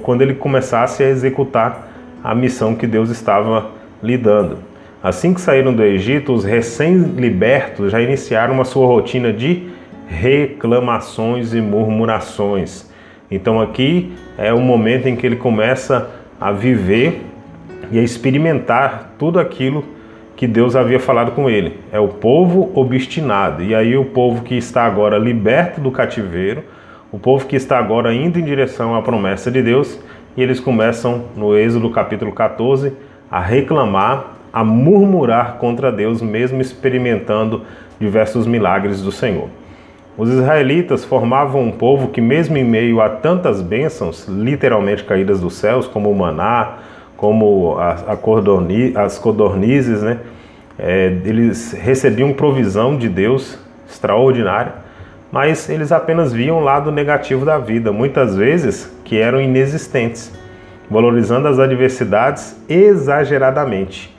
quando 0.02 0.22
ele 0.22 0.34
começasse 0.34 1.02
a 1.02 1.08
executar 1.08 1.93
a 2.24 2.34
missão 2.34 2.74
que 2.74 2.86
Deus 2.86 3.10
estava 3.10 3.72
lhe 4.02 4.16
dando. 4.16 4.58
Assim 5.02 5.34
que 5.34 5.40
saíram 5.42 5.74
do 5.74 5.82
Egito, 5.82 6.32
os 6.32 6.42
recém-libertos 6.42 7.92
já 7.92 8.00
iniciaram 8.00 8.54
uma 8.54 8.64
sua 8.64 8.86
rotina 8.86 9.30
de 9.30 9.68
reclamações 10.06 11.52
e 11.52 11.60
murmurações. 11.60 12.90
Então 13.30 13.60
aqui 13.60 14.12
é 14.38 14.54
o 14.54 14.60
momento 14.60 15.06
em 15.06 15.14
que 15.14 15.26
ele 15.26 15.36
começa 15.36 16.08
a 16.40 16.50
viver 16.50 17.20
e 17.92 17.98
a 17.98 18.02
experimentar 18.02 19.14
tudo 19.18 19.38
aquilo 19.38 19.84
que 20.34 20.46
Deus 20.46 20.74
havia 20.74 20.98
falado 20.98 21.32
com 21.32 21.50
ele. 21.50 21.78
É 21.92 22.00
o 22.00 22.08
povo 22.08 22.72
obstinado. 22.74 23.62
E 23.62 23.74
aí 23.74 23.96
o 23.96 24.06
povo 24.06 24.42
que 24.42 24.54
está 24.54 24.84
agora 24.84 25.18
liberto 25.18 25.80
do 25.80 25.90
cativeiro, 25.90 26.64
o 27.12 27.18
povo 27.18 27.46
que 27.46 27.56
está 27.56 27.78
agora 27.78 28.12
indo 28.14 28.38
em 28.38 28.44
direção 28.44 28.94
à 28.94 29.02
promessa 29.02 29.50
de 29.50 29.62
Deus, 29.62 30.00
e 30.36 30.42
eles 30.42 30.60
começam 30.60 31.24
no 31.36 31.56
Êxodo 31.56 31.90
capítulo 31.90 32.32
14 32.32 32.92
a 33.30 33.40
reclamar, 33.40 34.36
a 34.52 34.64
murmurar 34.64 35.54
contra 35.54 35.90
Deus, 35.90 36.22
mesmo 36.22 36.60
experimentando 36.60 37.62
diversos 37.98 38.46
milagres 38.46 39.02
do 39.02 39.10
Senhor. 39.10 39.48
Os 40.16 40.30
israelitas 40.30 41.04
formavam 41.04 41.62
um 41.62 41.72
povo 41.72 42.08
que, 42.08 42.20
mesmo 42.20 42.56
em 42.56 42.64
meio 42.64 43.00
a 43.00 43.08
tantas 43.08 43.60
bênçãos, 43.60 44.28
literalmente 44.28 45.02
caídas 45.02 45.40
dos 45.40 45.54
céus, 45.54 45.88
como 45.88 46.10
o 46.10 46.16
maná, 46.16 46.78
como 47.16 47.76
a, 47.78 47.96
a 48.12 49.04
as 49.04 49.18
codornizes, 49.18 50.02
né? 50.02 50.20
É, 50.78 51.06
eles 51.24 51.72
recebiam 51.72 52.32
provisão 52.32 52.96
de 52.96 53.08
Deus 53.08 53.58
extraordinária, 53.88 54.83
mas 55.34 55.68
eles 55.68 55.90
apenas 55.90 56.32
viam 56.32 56.58
o 56.58 56.62
lado 56.62 56.92
negativo 56.92 57.44
da 57.44 57.58
vida, 57.58 57.90
muitas 57.90 58.36
vezes 58.36 58.88
que 59.04 59.18
eram 59.18 59.40
inexistentes, 59.40 60.32
valorizando 60.88 61.48
as 61.48 61.58
adversidades 61.58 62.56
exageradamente 62.68 64.14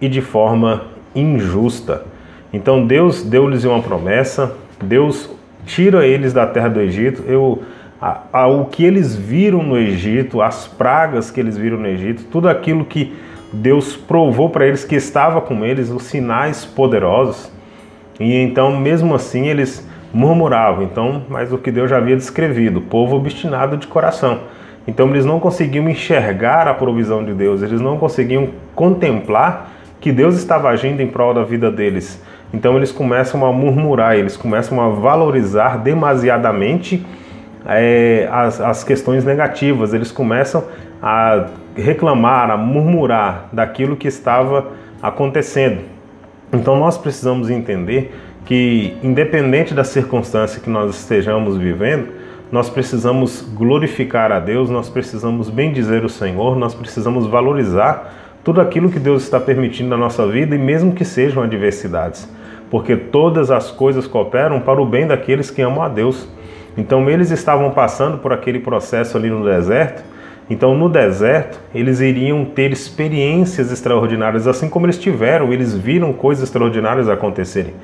e 0.00 0.08
de 0.08 0.20
forma 0.20 0.86
injusta. 1.14 2.04
Então 2.52 2.84
Deus 2.84 3.22
deu-lhes 3.22 3.62
uma 3.62 3.80
promessa, 3.80 4.56
Deus 4.82 5.30
tira 5.64 6.04
eles 6.04 6.32
da 6.32 6.48
terra 6.48 6.68
do 6.68 6.80
Egito. 6.80 7.22
Eu, 7.28 7.62
a, 8.02 8.22
a, 8.32 8.48
o 8.48 8.64
que 8.64 8.84
eles 8.84 9.14
viram 9.14 9.62
no 9.62 9.78
Egito, 9.78 10.42
as 10.42 10.66
pragas 10.66 11.30
que 11.30 11.38
eles 11.38 11.56
viram 11.56 11.78
no 11.78 11.86
Egito, 11.86 12.24
tudo 12.24 12.48
aquilo 12.48 12.84
que 12.84 13.14
Deus 13.52 13.96
provou 13.96 14.50
para 14.50 14.66
eles 14.66 14.84
que 14.84 14.96
estava 14.96 15.40
com 15.40 15.64
eles, 15.64 15.90
os 15.90 16.02
sinais 16.02 16.64
poderosos. 16.64 17.52
E 18.18 18.34
então, 18.34 18.76
mesmo 18.76 19.14
assim, 19.14 19.46
eles 19.46 19.86
murmuravam. 20.12 20.84
Então, 20.84 21.22
mas 21.28 21.52
o 21.52 21.58
que 21.58 21.70
Deus 21.70 21.90
já 21.90 21.98
havia 21.98 22.16
descrevido, 22.16 22.80
povo 22.80 23.16
obstinado 23.16 23.76
de 23.76 23.86
coração. 23.86 24.40
Então, 24.86 25.08
eles 25.10 25.24
não 25.24 25.40
conseguiam 25.40 25.88
enxergar 25.88 26.68
a 26.68 26.74
provisão 26.74 27.24
de 27.24 27.34
Deus, 27.34 27.62
eles 27.62 27.80
não 27.80 27.98
conseguiam 27.98 28.50
contemplar 28.74 29.72
que 30.00 30.12
Deus 30.12 30.36
estava 30.36 30.68
agindo 30.68 31.00
em 31.00 31.08
prol 31.08 31.34
da 31.34 31.42
vida 31.42 31.70
deles. 31.70 32.22
Então 32.52 32.76
eles 32.76 32.92
começam 32.92 33.44
a 33.44 33.52
murmurar, 33.52 34.16
eles 34.16 34.36
começam 34.36 34.80
a 34.80 34.88
valorizar 34.88 35.78
demasiadamente 35.78 37.04
é, 37.66 38.28
as, 38.30 38.60
as 38.60 38.84
questões 38.84 39.24
negativas, 39.24 39.92
eles 39.92 40.12
começam 40.12 40.64
a 41.02 41.46
reclamar, 41.76 42.50
a 42.50 42.56
murmurar 42.56 43.48
daquilo 43.52 43.96
que 43.96 44.06
estava 44.06 44.68
acontecendo. 45.02 45.80
Então 46.52 46.78
nós 46.78 46.96
precisamos 46.96 47.50
entender 47.50 48.14
que, 48.46 48.96
independente 49.02 49.74
da 49.74 49.84
circunstância 49.84 50.60
que 50.60 50.70
nós 50.70 50.94
estejamos 50.94 51.56
vivendo, 51.56 52.08
nós 52.50 52.70
precisamos 52.70 53.42
glorificar 53.42 54.30
a 54.30 54.38
Deus, 54.38 54.70
nós 54.70 54.88
precisamos 54.88 55.50
bendizer 55.50 56.04
o 56.04 56.08
Senhor, 56.08 56.56
nós 56.56 56.72
precisamos 56.74 57.26
valorizar 57.26 58.14
tudo 58.44 58.60
aquilo 58.60 58.88
que 58.88 59.00
Deus 59.00 59.24
está 59.24 59.40
permitindo 59.40 59.90
na 59.90 59.96
nossa 59.96 60.24
vida 60.24 60.54
e 60.54 60.58
mesmo 60.58 60.92
que 60.92 61.04
sejam 61.04 61.42
adversidades, 61.42 62.28
porque 62.70 62.96
todas 62.96 63.50
as 63.50 63.72
coisas 63.72 64.06
cooperam 64.06 64.60
para 64.60 64.80
o 64.80 64.86
bem 64.86 65.08
daqueles 65.08 65.50
que 65.50 65.60
amam 65.60 65.82
a 65.82 65.88
Deus. 65.88 66.28
Então 66.78 67.10
eles 67.10 67.32
estavam 67.32 67.72
passando 67.72 68.18
por 68.18 68.32
aquele 68.32 68.60
processo 68.60 69.16
ali 69.16 69.28
no 69.28 69.44
deserto. 69.44 70.04
Então 70.48 70.76
no 70.76 70.88
deserto 70.88 71.58
eles 71.74 71.98
iriam 71.98 72.44
ter 72.44 72.70
experiências 72.70 73.72
extraordinárias, 73.72 74.46
assim 74.46 74.68
como 74.68 74.86
eles 74.86 74.98
tiveram, 74.98 75.52
eles 75.52 75.74
viram 75.74 76.12
coisas 76.12 76.44
extraordinárias 76.44 77.08
acontecerem. 77.08 77.74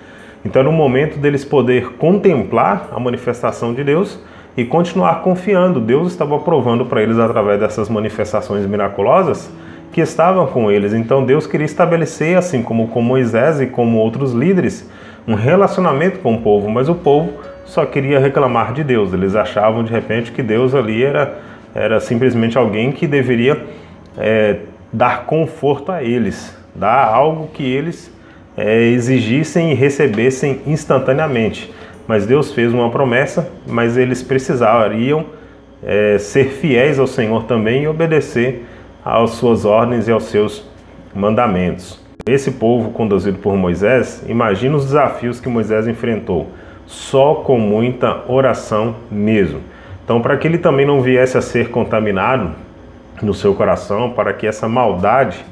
Então 0.44 0.62
no 0.62 0.72
momento 0.72 1.18
deles 1.18 1.44
poder 1.44 1.92
contemplar 1.94 2.88
a 2.92 2.98
manifestação 2.98 3.72
de 3.72 3.84
Deus 3.84 4.18
e 4.56 4.64
continuar 4.64 5.22
confiando, 5.22 5.80
Deus 5.80 6.08
estava 6.12 6.38
provando 6.38 6.84
para 6.84 7.02
eles 7.02 7.18
através 7.18 7.60
dessas 7.60 7.88
manifestações 7.88 8.66
miraculosas 8.66 9.50
que 9.92 10.00
estavam 10.00 10.46
com 10.46 10.70
eles. 10.70 10.92
Então 10.92 11.24
Deus 11.24 11.46
queria 11.46 11.64
estabelecer, 11.64 12.36
assim 12.36 12.62
como 12.62 12.88
com 12.88 13.00
Moisés 13.00 13.60
e 13.60 13.66
como 13.66 13.98
outros 13.98 14.32
líderes, 14.32 14.88
um 15.26 15.34
relacionamento 15.34 16.18
com 16.18 16.34
o 16.34 16.40
povo, 16.40 16.68
mas 16.68 16.88
o 16.88 16.94
povo 16.94 17.32
só 17.64 17.86
queria 17.86 18.18
reclamar 18.18 18.72
de 18.72 18.82
Deus. 18.82 19.12
Eles 19.12 19.34
achavam 19.34 19.84
de 19.84 19.92
repente 19.92 20.32
que 20.32 20.42
Deus 20.42 20.74
ali 20.74 21.02
era, 21.02 21.38
era 21.74 22.00
simplesmente 22.00 22.58
alguém 22.58 22.90
que 22.90 23.06
deveria 23.06 23.64
é, 24.18 24.56
dar 24.92 25.24
conforto 25.24 25.92
a 25.92 26.02
eles, 26.02 26.56
dar 26.74 27.06
algo 27.06 27.48
que 27.54 27.62
eles 27.62 28.11
é, 28.56 28.82
exigissem 28.82 29.72
e 29.72 29.74
recebessem 29.74 30.60
instantaneamente. 30.66 31.72
Mas 32.06 32.26
Deus 32.26 32.52
fez 32.52 32.72
uma 32.72 32.90
promessa, 32.90 33.50
mas 33.66 33.96
eles 33.96 34.22
precisariam 34.22 35.24
é, 35.82 36.18
ser 36.18 36.50
fiéis 36.50 36.98
ao 36.98 37.06
Senhor 37.06 37.44
também 37.44 37.84
e 37.84 37.88
obedecer 37.88 38.64
às 39.04 39.30
suas 39.30 39.64
ordens 39.64 40.08
e 40.08 40.12
aos 40.12 40.24
seus 40.24 40.64
mandamentos. 41.14 42.00
Esse 42.26 42.52
povo 42.52 42.90
conduzido 42.90 43.38
por 43.38 43.56
Moisés, 43.56 44.24
imagina 44.28 44.76
os 44.76 44.84
desafios 44.84 45.40
que 45.40 45.48
Moisés 45.48 45.88
enfrentou, 45.88 46.48
só 46.86 47.34
com 47.34 47.58
muita 47.58 48.22
oração 48.28 48.94
mesmo. 49.10 49.60
Então, 50.04 50.20
para 50.20 50.36
que 50.36 50.46
ele 50.46 50.58
também 50.58 50.86
não 50.86 51.00
viesse 51.00 51.36
a 51.36 51.42
ser 51.42 51.70
contaminado 51.70 52.52
no 53.20 53.34
seu 53.34 53.54
coração, 53.54 54.10
para 54.10 54.32
que 54.32 54.46
essa 54.46 54.68
maldade, 54.68 55.44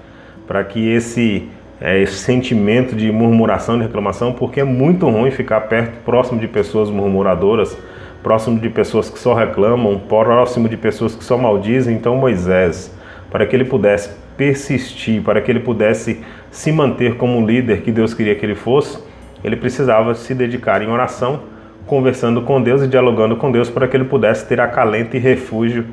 para 0.46 0.62
que 0.62 0.90
esse, 0.90 1.48
é, 1.80 2.00
esse 2.00 2.16
sentimento 2.16 2.94
de 2.94 3.10
murmuração, 3.10 3.76
de 3.76 3.84
reclamação, 3.84 4.32
porque 4.32 4.60
é 4.60 4.64
muito 4.64 5.08
ruim 5.08 5.30
ficar 5.30 5.62
perto, 5.62 6.02
próximo 6.04 6.38
de 6.38 6.46
pessoas 6.46 6.90
murmuradoras, 6.90 7.76
próximo 8.22 8.60
de 8.60 8.68
pessoas 8.68 9.08
que 9.08 9.18
só 9.18 9.34
reclamam, 9.34 9.98
próximo 9.98 10.68
de 10.68 10.76
pessoas 10.76 11.14
que 11.14 11.24
só 11.24 11.38
maldizem. 11.38 11.96
Então, 11.96 12.16
Moisés 12.16 12.94
para 13.30 13.46
que 13.46 13.54
ele 13.54 13.64
pudesse 13.64 14.10
persistir, 14.36 15.22
para 15.22 15.40
que 15.40 15.50
ele 15.50 15.60
pudesse 15.60 16.20
se 16.50 16.72
manter 16.72 17.16
como 17.16 17.38
um 17.38 17.46
líder 17.46 17.82
que 17.82 17.92
Deus 17.92 18.12
queria 18.12 18.34
que 18.34 18.44
ele 18.44 18.54
fosse, 18.54 18.98
ele 19.44 19.56
precisava 19.56 20.14
se 20.14 20.34
dedicar 20.34 20.82
em 20.82 20.88
oração, 20.88 21.40
conversando 21.86 22.42
com 22.42 22.60
Deus 22.60 22.82
e 22.82 22.88
dialogando 22.88 23.36
com 23.36 23.50
Deus 23.50 23.70
para 23.70 23.86
que 23.86 23.96
ele 23.96 24.04
pudesse 24.04 24.46
ter 24.46 24.60
acalento 24.60 25.16
e 25.16 25.20
refúgio 25.20 25.86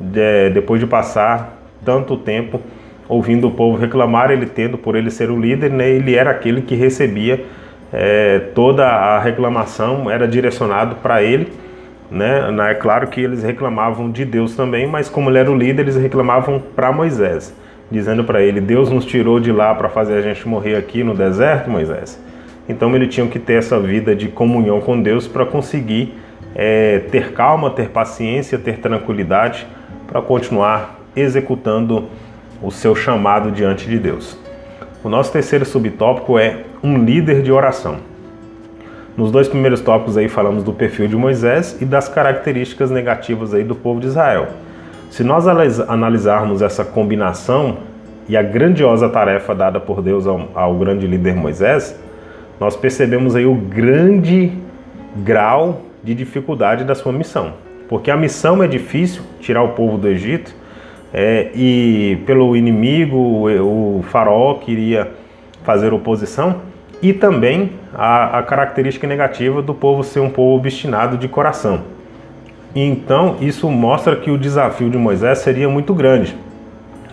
de, 0.00 0.50
depois 0.50 0.80
de 0.80 0.86
passar 0.86 1.58
tanto 1.84 2.16
tempo 2.16 2.60
ouvindo 3.08 3.48
o 3.48 3.50
povo 3.50 3.78
reclamar, 3.78 4.30
ele 4.30 4.46
tendo 4.46 4.76
por 4.76 4.94
ele 4.94 5.10
ser 5.10 5.30
o 5.30 5.40
líder, 5.40 5.70
né, 5.70 5.88
ele 5.88 6.14
era 6.14 6.30
aquele 6.30 6.62
que 6.62 6.74
recebia 6.74 7.44
é, 7.92 8.38
toda 8.54 8.86
a 8.86 9.18
reclamação, 9.18 10.10
era 10.10 10.28
direcionado 10.28 10.96
para 10.96 11.22
ele 11.22 11.48
né? 12.10 12.48
É 12.70 12.74
claro 12.74 13.08
que 13.08 13.20
eles 13.20 13.42
reclamavam 13.42 14.10
de 14.10 14.24
Deus 14.24 14.56
também, 14.56 14.86
mas 14.86 15.08
como 15.08 15.28
ele 15.30 15.38
era 15.38 15.50
o 15.50 15.56
líder, 15.56 15.82
eles 15.82 15.96
reclamavam 15.96 16.62
para 16.74 16.90
Moisés, 16.90 17.54
dizendo 17.90 18.24
para 18.24 18.42
ele: 18.42 18.60
Deus 18.60 18.90
nos 18.90 19.04
tirou 19.04 19.38
de 19.38 19.52
lá 19.52 19.74
para 19.74 19.88
fazer 19.88 20.14
a 20.14 20.22
gente 20.22 20.48
morrer 20.48 20.76
aqui 20.76 21.04
no 21.04 21.14
deserto, 21.14 21.70
Moisés. 21.70 22.20
Então 22.68 22.94
ele 22.94 23.06
tinha 23.06 23.26
que 23.26 23.38
ter 23.38 23.54
essa 23.54 23.78
vida 23.78 24.14
de 24.14 24.28
comunhão 24.28 24.80
com 24.80 25.00
Deus 25.00 25.26
para 25.26 25.44
conseguir 25.44 26.14
é, 26.54 27.00
ter 27.10 27.32
calma, 27.32 27.70
ter 27.70 27.90
paciência, 27.90 28.58
ter 28.58 28.78
tranquilidade 28.78 29.66
para 30.06 30.20
continuar 30.22 30.98
executando 31.14 32.08
o 32.62 32.70
seu 32.70 32.94
chamado 32.94 33.50
diante 33.50 33.88
de 33.88 33.98
Deus. 33.98 34.38
O 35.02 35.08
nosso 35.08 35.32
terceiro 35.32 35.64
subtópico 35.64 36.38
é 36.38 36.64
um 36.82 36.98
líder 36.98 37.42
de 37.42 37.52
oração. 37.52 37.96
Nos 39.16 39.30
dois 39.30 39.48
primeiros 39.48 39.80
tópicos 39.80 40.16
aí 40.16 40.28
falamos 40.28 40.62
do 40.62 40.72
perfil 40.72 41.08
de 41.08 41.16
Moisés 41.16 41.76
e 41.80 41.84
das 41.84 42.08
características 42.08 42.90
negativas 42.90 43.54
aí 43.54 43.64
do 43.64 43.74
povo 43.74 44.00
de 44.00 44.06
Israel. 44.06 44.48
Se 45.10 45.24
nós 45.24 45.46
analisarmos 45.46 46.62
essa 46.62 46.84
combinação 46.84 47.78
e 48.28 48.36
a 48.36 48.42
grandiosa 48.42 49.08
tarefa 49.08 49.54
dada 49.54 49.80
por 49.80 50.02
Deus 50.02 50.26
ao, 50.26 50.48
ao 50.54 50.74
grande 50.74 51.06
líder 51.06 51.34
Moisés, 51.34 51.98
nós 52.60 52.76
percebemos 52.76 53.34
aí 53.34 53.46
o 53.46 53.54
grande 53.54 54.52
grau 55.16 55.82
de 56.02 56.14
dificuldade 56.14 56.84
da 56.84 56.94
sua 56.94 57.12
missão. 57.12 57.54
Porque 57.88 58.10
a 58.10 58.16
missão 58.16 58.62
é 58.62 58.68
difícil, 58.68 59.22
tirar 59.40 59.62
o 59.62 59.70
povo 59.70 59.96
do 59.96 60.08
Egito, 60.08 60.54
é, 61.12 61.50
e 61.54 62.18
pelo 62.26 62.56
inimigo, 62.56 63.16
o, 63.16 63.98
o 63.98 64.02
faraó 64.02 64.54
queria 64.54 65.10
fazer 65.64 65.92
oposição, 65.92 66.62
e 67.00 67.12
também 67.12 67.72
a, 67.94 68.38
a, 68.38 68.42
característica 68.42 69.06
negativa 69.06 69.62
do 69.62 69.72
povo 69.72 70.02
ser 70.02 70.20
um 70.20 70.30
povo 70.30 70.56
obstinado 70.56 71.16
de 71.16 71.28
coração. 71.28 71.82
Então, 72.74 73.36
isso 73.40 73.70
mostra 73.70 74.16
que 74.16 74.30
o 74.30 74.38
desafio 74.38 74.90
de 74.90 74.98
Moisés 74.98 75.38
seria 75.38 75.68
muito 75.68 75.94
grande. 75.94 76.36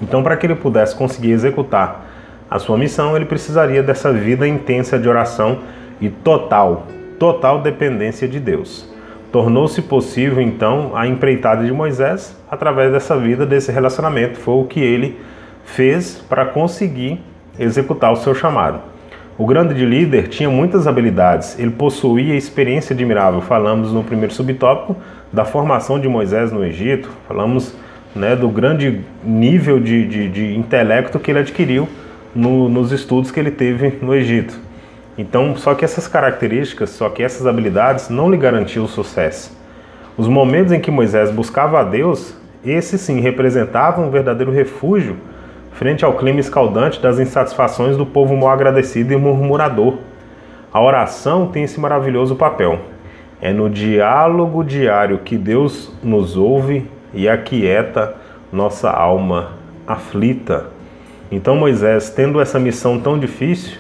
Então, 0.02 0.22
para 0.22 0.36
que 0.36 0.46
ele 0.46 0.56
pudesse 0.56 0.96
conseguir 0.96 1.32
executar 1.32 2.06
a 2.50 2.60
sua 2.60 2.78
missão, 2.78 3.16
ele 3.16 3.26
precisaria 3.26 3.82
dessa 3.82 4.12
vida 4.12 4.48
intensa 4.48 5.00
de 5.00 5.08
oração 5.08 5.60
e 6.02 6.10
total, 6.10 6.88
total 7.18 7.62
dependência 7.62 8.28
de 8.28 8.40
Deus. 8.40 8.95
Tornou-se 9.36 9.82
possível 9.82 10.42
então 10.42 10.96
a 10.96 11.06
empreitada 11.06 11.66
de 11.66 11.74
Moisés 11.74 12.34
através 12.50 12.94
dessa 12.94 13.18
vida, 13.18 13.46
desse 13.46 13.70
relacionamento. 13.70 14.40
Foi 14.40 14.54
o 14.54 14.64
que 14.64 14.80
ele 14.80 15.20
fez 15.66 16.24
para 16.30 16.46
conseguir 16.46 17.20
executar 17.60 18.14
o 18.14 18.16
seu 18.16 18.34
chamado. 18.34 18.80
O 19.38 19.46
grande 19.46 19.86
líder 19.86 20.30
tinha 20.30 20.50
muitas 20.50 20.88
habilidades, 20.88 21.60
ele 21.60 21.72
possuía 21.72 22.34
experiência 22.34 22.94
admirável. 22.94 23.42
Falamos 23.42 23.92
no 23.92 24.06
primeiro 24.06 24.34
subtópico 24.34 24.96
da 25.34 25.44
formação 25.44 26.00
de 26.00 26.08
Moisés 26.08 26.54
no 26.54 26.64
Egito, 26.64 27.10
falamos 27.28 27.76
né, 28.16 28.38
do 28.38 28.48
grande 28.48 29.02
nível 29.22 29.82
de, 29.82 30.08
de, 30.08 30.30
de 30.30 30.56
intelecto 30.56 31.20
que 31.20 31.30
ele 31.32 31.40
adquiriu 31.40 31.90
no, 32.34 32.70
nos 32.70 32.94
estudos 32.94 33.32
que 33.32 33.40
ele 33.42 33.52
teve 33.52 34.00
no 34.02 34.16
Egito. 34.16 34.58
Então, 35.18 35.56
só 35.56 35.74
que 35.74 35.86
essas 35.86 36.08
características, 36.08 36.90
só 36.90 37.10
que 37.10 37.24
essas 37.24 37.48
habilidades 37.48 38.10
não 38.10 38.30
lhe 38.30 38.38
garantiam 38.38 38.88
sucesso. 38.88 39.58
Os 40.18 40.28
momentos 40.28 40.72
em 40.72 40.80
que 40.80 40.92
Moisés 40.92 41.32
buscava 41.32 41.80
a 41.80 41.84
Deus, 41.84 42.36
esses 42.66 43.00
sim 43.02 43.20
representavam 43.20 44.08
um 44.08 44.12
verdadeiro 44.12 44.52
refúgio 44.52 45.18
frente 45.72 46.06
ao 46.06 46.14
clima 46.14 46.40
escaldante 46.40 47.02
das 47.02 47.20
insatisfações 47.20 47.98
do 47.98 48.06
povo 48.06 48.36
mal 48.36 48.50
agradecido 48.50 49.14
e 49.14 49.18
murmurador. 49.18 49.98
A 50.72 50.82
oração 50.82 51.48
tem 51.48 51.64
esse 51.64 51.80
maravilhoso 51.80 52.36
papel. 52.36 52.80
É 53.42 53.52
no 53.52 53.70
diálogo 53.70 54.64
diário 54.64 55.20
que 55.20 55.38
Deus 55.38 55.94
nos 56.02 56.38
ouve 56.38 56.90
e 57.14 57.28
aquieta 57.28 58.16
nossa 58.52 58.90
alma 58.90 59.52
aflita. 59.86 60.68
Então 61.30 61.56
Moisés, 61.56 62.10
tendo 62.10 62.40
essa 62.40 62.60
missão 62.60 63.00
tão 63.00 63.20
difícil, 63.20 63.78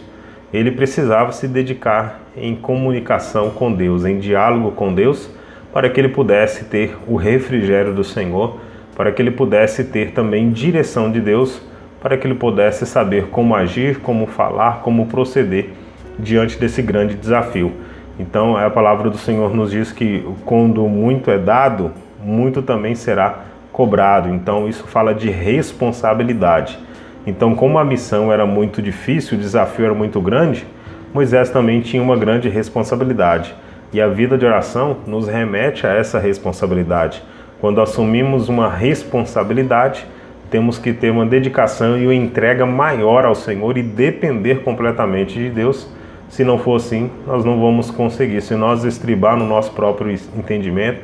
ele 0.56 0.72
precisava 0.72 1.32
se 1.32 1.48
dedicar 1.48 2.22
em 2.38 2.56
comunicação 2.56 3.50
com 3.50 3.72
Deus, 3.72 4.06
em 4.06 4.20
diálogo 4.20 4.72
com 4.72 4.94
Deus, 4.94 5.30
para 5.74 5.90
que 5.90 6.00
ele 6.00 6.10
pudesse 6.10 6.66
ter 6.66 6.96
o 7.08 7.16
refrigério 7.16 7.94
do 7.94 8.04
Senhor, 8.04 8.60
para 8.96 9.12
que 9.12 9.22
ele 9.22 9.32
pudesse 9.32 9.84
ter 9.84 10.12
também 10.12 10.52
direção 10.52 11.12
de 11.12 11.20
Deus, 11.20 11.62
para 12.02 12.18
que 12.18 12.26
ele 12.26 12.36
pudesse 12.36 12.86
saber 12.86 13.26
como 13.28 13.56
agir, 13.56 14.00
como 14.00 14.28
falar, 14.28 14.82
como 14.82 15.08
proceder 15.08 15.70
diante 16.18 16.58
desse 16.58 16.82
grande 16.82 17.16
desafio. 17.16 17.74
Então, 18.18 18.56
a 18.56 18.70
palavra 18.70 19.10
do 19.10 19.18
Senhor 19.18 19.54
nos 19.54 19.72
diz 19.72 19.92
que 19.92 20.26
quando 20.46 20.88
muito 20.88 21.30
é 21.30 21.38
dado, 21.38 21.92
muito 22.24 22.62
também 22.62 22.96
será 22.96 23.40
cobrado. 23.74 24.30
Então, 24.30 24.70
isso 24.70 24.88
fala 24.88 25.14
de 25.14 25.30
responsabilidade. 25.30 26.80
Então, 27.25 27.55
como 27.55 27.79
a 27.79 27.84
missão 27.84 28.32
era 28.32 28.46
muito 28.46 28.82
difícil, 28.82 29.38
o 29.38 29.41
desafio 29.41 29.86
era 29.86 29.94
muito 29.94 30.22
grande, 30.22 30.65
Moisés 31.13 31.50
também 31.50 31.82
tinha 31.82 32.03
uma 32.03 32.15
grande 32.15 32.50
responsabilidade. 32.50 33.55
E 33.91 34.01
a 34.01 34.08
vida 34.08 34.38
de 34.38 34.46
oração 34.46 34.98
nos 35.08 35.27
remete 35.27 35.88
a 35.88 35.94
essa 35.94 36.20
responsabilidade. 36.20 37.24
Quando 37.60 37.82
assumimos 37.82 38.50
uma 38.50 38.69
responsabilidade, 38.69 40.06
temos 40.52 40.78
que 40.78 40.93
ter 40.93 41.10
uma 41.10 41.26
dedicação 41.26 41.97
e 41.97 42.06
uma 42.06 42.13
entrega 42.13 42.65
maior 42.65 43.26
ao 43.26 43.34
Senhor 43.34 43.78
e 43.78 43.82
depender 43.82 44.62
completamente 44.63 45.36
de 45.36 45.50
Deus. 45.50 45.89
Se 46.30 46.43
não 46.43 46.58
for 46.60 46.76
assim, 46.76 47.10
nós 47.26 47.43
não 47.45 47.60
vamos 47.60 47.89
conseguir. 47.89 48.41
Se 48.41 48.54
nós 48.54 48.84
estribar 48.84 49.38
no 49.38 49.47
nosso 49.47 49.71
próprio 49.71 50.12
entendimento, 50.12 51.00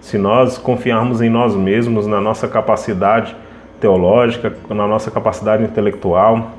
se 0.00 0.18
nós 0.18 0.58
confiarmos 0.58 1.22
em 1.22 1.30
nós 1.30 1.56
mesmos, 1.56 2.06
na 2.06 2.20
nossa 2.20 2.46
capacidade 2.46 3.34
teológica, 3.84 4.50
na 4.70 4.86
nossa 4.86 5.10
capacidade 5.10 5.62
intelectual, 5.62 6.52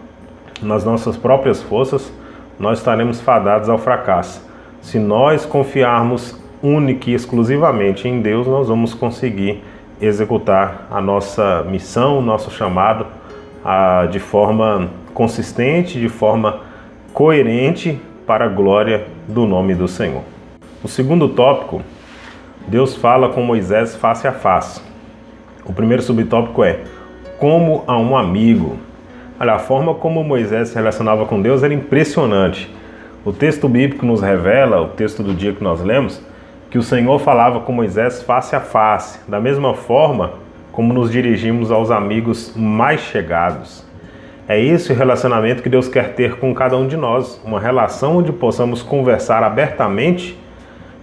nas 0.62 0.86
nossas 0.86 1.18
próprias 1.18 1.60
forças, 1.60 2.14
nós 2.60 2.78
estaremos 2.78 3.20
fadados 3.20 3.68
ao 3.68 3.80
fracasso. 3.80 4.48
Se 4.80 5.00
nós 5.00 5.44
confiarmos 5.44 6.40
única 6.62 7.10
e 7.10 7.16
exclusivamente 7.16 8.08
em 8.08 8.22
Deus, 8.22 8.46
nós 8.46 8.68
vamos 8.68 8.94
conseguir 8.94 9.64
executar 10.00 10.88
a 10.92 11.02
nossa 11.02 11.64
missão, 11.64 12.20
o 12.20 12.22
nosso 12.22 12.52
chamado 12.52 13.08
a, 13.64 14.06
de 14.06 14.20
forma 14.20 14.92
consistente, 15.12 16.00
de 16.00 16.10
forma 16.10 16.60
coerente 17.12 18.00
para 18.28 18.46
a 18.46 18.50
glória 18.50 19.08
do 19.28 19.48
nome 19.48 19.74
do 19.74 19.88
Senhor. 19.88 20.22
O 20.84 20.88
segundo 20.88 21.30
tópico, 21.30 21.82
Deus 22.68 22.96
fala 22.96 23.30
com 23.30 23.42
Moisés 23.42 23.96
face 23.96 24.28
a 24.28 24.32
face. 24.32 24.80
O 25.66 25.74
primeiro 25.74 26.04
subtópico 26.04 26.64
é 26.64 26.82
como 27.40 27.84
a 27.88 27.98
um 27.98 28.16
amigo. 28.16 28.78
Olha, 29.40 29.54
a 29.54 29.60
forma 29.60 29.94
como 29.94 30.24
Moisés 30.24 30.70
se 30.70 30.76
relacionava 30.76 31.26
com 31.26 31.42
Deus 31.42 31.64
era 31.64 31.74
impressionante. 31.74 32.74
O 33.26 33.34
texto 33.34 33.68
bíblico 33.68 34.06
nos 34.06 34.22
revela, 34.22 34.82
o 34.82 34.90
texto 34.90 35.22
do 35.22 35.34
dia 35.34 35.54
que 35.54 35.64
nós 35.64 35.82
lemos, 35.82 36.22
que 36.70 36.78
o 36.78 36.84
Senhor 36.84 37.20
falava 37.20 37.60
com 37.60 37.72
Moisés 37.72 38.22
face 38.22 38.56
a 38.56 38.60
face, 38.60 39.20
da 39.28 39.40
mesma 39.40 39.74
forma 39.74 40.34
como 40.72 40.94
nos 40.94 41.10
dirigimos 41.10 41.72
aos 41.72 41.90
amigos 41.90 42.54
mais 42.56 43.00
chegados. 43.00 43.86
É 44.48 44.62
esse 44.62 44.92
o 44.92 44.96
relacionamento 44.96 45.64
que 45.64 45.70
Deus 45.70 45.88
quer 45.88 46.14
ter 46.14 46.36
com 46.36 46.54
cada 46.54 46.78
um 46.78 46.86
de 46.86 46.98
nós, 46.98 47.42
uma 47.44 47.60
relação 47.60 48.18
onde 48.18 48.32
possamos 48.32 48.84
conversar 48.84 49.42
abertamente 49.42 50.38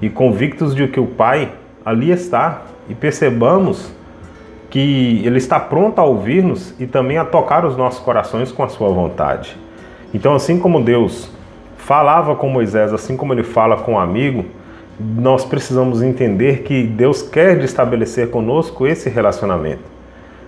e 0.00 0.08
convictos 0.08 0.74
de 0.74 0.86
que 0.88 1.00
o 1.00 1.06
Pai 1.06 1.50
ali 1.84 2.10
está 2.10 2.62
e 2.88 2.94
percebamos 2.94 3.92
que 4.72 5.20
Ele 5.22 5.36
está 5.36 5.60
pronto 5.60 5.98
a 5.98 6.02
ouvir-nos 6.02 6.74
e 6.80 6.86
também 6.86 7.18
a 7.18 7.26
tocar 7.26 7.62
os 7.66 7.76
nossos 7.76 8.00
corações 8.00 8.50
com 8.50 8.62
a 8.62 8.68
Sua 8.68 8.88
vontade. 8.88 9.54
Então, 10.14 10.34
assim 10.34 10.58
como 10.58 10.82
Deus 10.82 11.30
falava 11.76 12.34
com 12.34 12.48
Moisés, 12.48 12.90
assim 12.90 13.14
como 13.14 13.34
Ele 13.34 13.42
fala 13.42 13.76
com 13.76 13.92
um 13.92 13.98
amigo, 13.98 14.46
nós 14.98 15.44
precisamos 15.44 16.00
entender 16.02 16.62
que 16.62 16.84
Deus 16.84 17.20
quer 17.20 17.62
estabelecer 17.62 18.30
conosco 18.30 18.86
esse 18.86 19.10
relacionamento. 19.10 19.82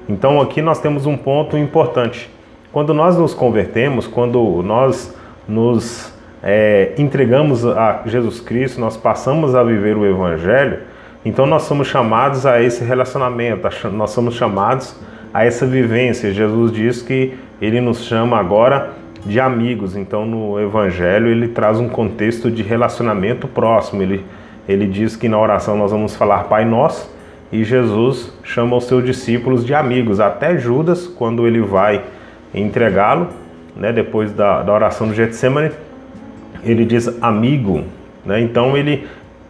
Então, 0.08 0.40
aqui 0.40 0.62
nós 0.62 0.80
temos 0.80 1.04
um 1.04 1.18
ponto 1.18 1.58
importante. 1.58 2.30
Quando 2.72 2.94
nós 2.94 3.18
nos 3.18 3.34
convertemos, 3.34 4.06
quando 4.06 4.62
nós 4.62 5.14
nos 5.46 6.14
é, 6.42 6.94
entregamos 6.96 7.66
a 7.66 8.00
Jesus 8.06 8.40
Cristo, 8.40 8.80
nós 8.80 8.96
passamos 8.96 9.54
a 9.54 9.62
viver 9.62 9.98
o 9.98 10.06
Evangelho 10.06 10.93
então 11.24 11.46
nós 11.46 11.62
somos 11.62 11.88
chamados 11.88 12.44
a 12.44 12.62
esse 12.62 12.84
relacionamento, 12.84 13.68
nós 13.92 14.10
somos 14.10 14.34
chamados 14.34 14.94
a 15.32 15.44
essa 15.44 15.66
vivência. 15.66 16.32
Jesus 16.32 16.72
diz 16.72 17.02
que 17.02 17.34
ele 17.60 17.80
nos 17.80 18.04
chama 18.04 18.38
agora 18.38 18.92
de 19.24 19.40
amigos. 19.40 19.96
Então 19.96 20.26
no 20.26 20.60
evangelho 20.60 21.28
ele 21.28 21.48
traz 21.48 21.80
um 21.80 21.88
contexto 21.88 22.50
de 22.50 22.62
relacionamento 22.62 23.48
próximo. 23.48 24.02
Ele 24.02 24.24
ele 24.68 24.86
diz 24.86 25.14
que 25.14 25.28
na 25.28 25.38
oração 25.38 25.76
nós 25.76 25.90
vamos 25.90 26.16
falar 26.16 26.44
Pai 26.44 26.64
Nosso 26.64 27.12
e 27.52 27.62
Jesus 27.64 28.32
chama 28.42 28.76
os 28.76 28.84
seus 28.84 29.04
discípulos 29.04 29.64
de 29.64 29.74
amigos. 29.74 30.20
Até 30.20 30.56
Judas, 30.56 31.06
quando 31.06 31.46
ele 31.46 31.60
vai 31.60 32.02
entregá-lo, 32.54 33.28
né, 33.76 33.92
depois 33.92 34.32
da, 34.32 34.62
da 34.62 34.72
oração 34.72 35.08
do 35.08 35.14
Getsemane, 35.14 35.70
ele 36.64 36.84
diz 36.84 37.22
amigo. 37.22 37.84
Né? 38.24 38.40
Então 38.40 38.76
ele 38.76 39.06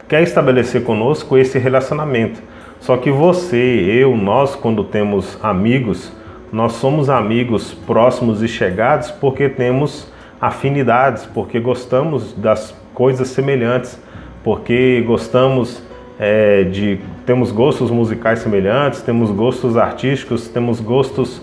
quer 0.09 0.23
estabelecer 0.23 0.85
conosco 0.85 1.37
esse 1.37 1.59
relacionamento. 1.59 2.41
Só 2.81 2.97
que 2.97 3.11
você, 3.11 3.57
eu, 3.57 4.17
nós, 4.17 4.55
quando 4.55 4.85
temos 4.85 5.39
amigos, 5.43 6.13
nós 6.53 6.73
somos 6.73 7.09
amigos 7.09 7.73
próximos 7.73 8.43
e 8.43 8.49
chegados 8.49 9.11
porque 9.11 9.49
temos 9.49 10.13
afinidades, 10.41 11.25
porque 11.25 11.59
gostamos 11.59 12.35
das 12.35 12.75
coisas 12.93 13.29
semelhantes, 13.29 13.99
porque 14.43 15.03
gostamos 15.07 15.83
é, 16.19 16.65
de. 16.65 17.01
temos 17.25 17.51
gostos 17.51 17.91
musicais 17.91 18.41
semelhantes, 18.41 19.03
temos 19.03 19.31
gostos 19.31 19.77
artísticos, 19.77 20.47
temos 20.49 20.81
gostos 20.81 21.41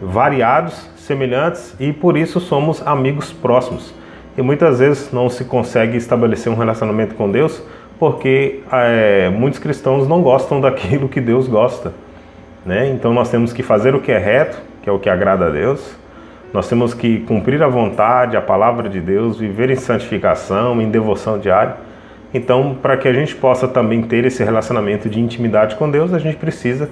variados, 0.00 0.88
semelhantes 0.96 1.74
e 1.78 1.92
por 1.92 2.16
isso 2.16 2.40
somos 2.40 2.84
amigos 2.86 3.32
próximos. 3.32 3.94
E 4.36 4.42
muitas 4.42 4.78
vezes 4.78 5.12
não 5.12 5.28
se 5.28 5.44
consegue 5.44 5.96
estabelecer 5.96 6.50
um 6.50 6.56
relacionamento 6.56 7.14
com 7.14 7.30
Deus 7.30 7.62
porque 7.98 8.60
é, 8.72 9.28
muitos 9.30 9.58
cristãos 9.58 10.06
não 10.06 10.22
gostam 10.22 10.60
daquilo 10.60 11.08
que 11.08 11.20
Deus 11.20 11.48
gosta. 11.48 11.92
Né? 12.64 12.90
Então 12.90 13.12
nós 13.12 13.30
temos 13.30 13.52
que 13.52 13.62
fazer 13.62 13.94
o 13.94 14.00
que 14.00 14.12
é 14.12 14.18
reto, 14.18 14.58
que 14.82 14.88
é 14.88 14.92
o 14.92 14.98
que 14.98 15.08
agrada 15.08 15.46
a 15.46 15.50
Deus. 15.50 15.96
Nós 16.52 16.68
temos 16.68 16.94
que 16.94 17.20
cumprir 17.20 17.62
a 17.62 17.68
vontade, 17.68 18.36
a 18.36 18.40
palavra 18.40 18.88
de 18.88 19.00
Deus, 19.00 19.38
viver 19.38 19.70
em 19.70 19.76
santificação, 19.76 20.80
em 20.80 20.88
devoção 20.90 21.38
diária. 21.38 21.76
Então, 22.32 22.76
para 22.80 22.96
que 22.96 23.08
a 23.08 23.12
gente 23.12 23.34
possa 23.34 23.68
também 23.68 24.02
ter 24.02 24.24
esse 24.24 24.42
relacionamento 24.42 25.08
de 25.08 25.20
intimidade 25.20 25.76
com 25.76 25.90
Deus, 25.90 26.12
a 26.12 26.18
gente 26.18 26.36
precisa 26.36 26.88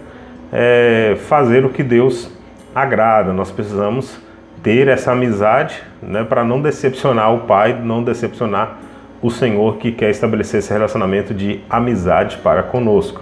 é, 0.53 1.17
fazer 1.27 1.65
o 1.65 1.71
que 1.71 1.83
Deus 1.83 2.31
agrada. 2.75 3.33
Nós 3.33 3.51
precisamos 3.51 4.19
ter 4.63 4.89
essa 4.89 5.13
amizade 5.13 5.83
né, 6.03 6.25
para 6.25 6.45
não 6.45 6.61
decepcionar 6.61 7.35
o 7.35 7.41
Pai, 7.41 7.79
não 7.83 8.03
decepcionar 8.03 8.79
o 9.27 9.31
Senhor 9.31 9.77
que 9.77 9.91
quer 9.91 10.11
estabelecer 10.11 10.61
esse 10.61 10.73
relacionamento 10.73 11.35
de 11.35 11.61
amizade 11.69 12.37
para 12.39 12.63
conosco. 12.63 13.21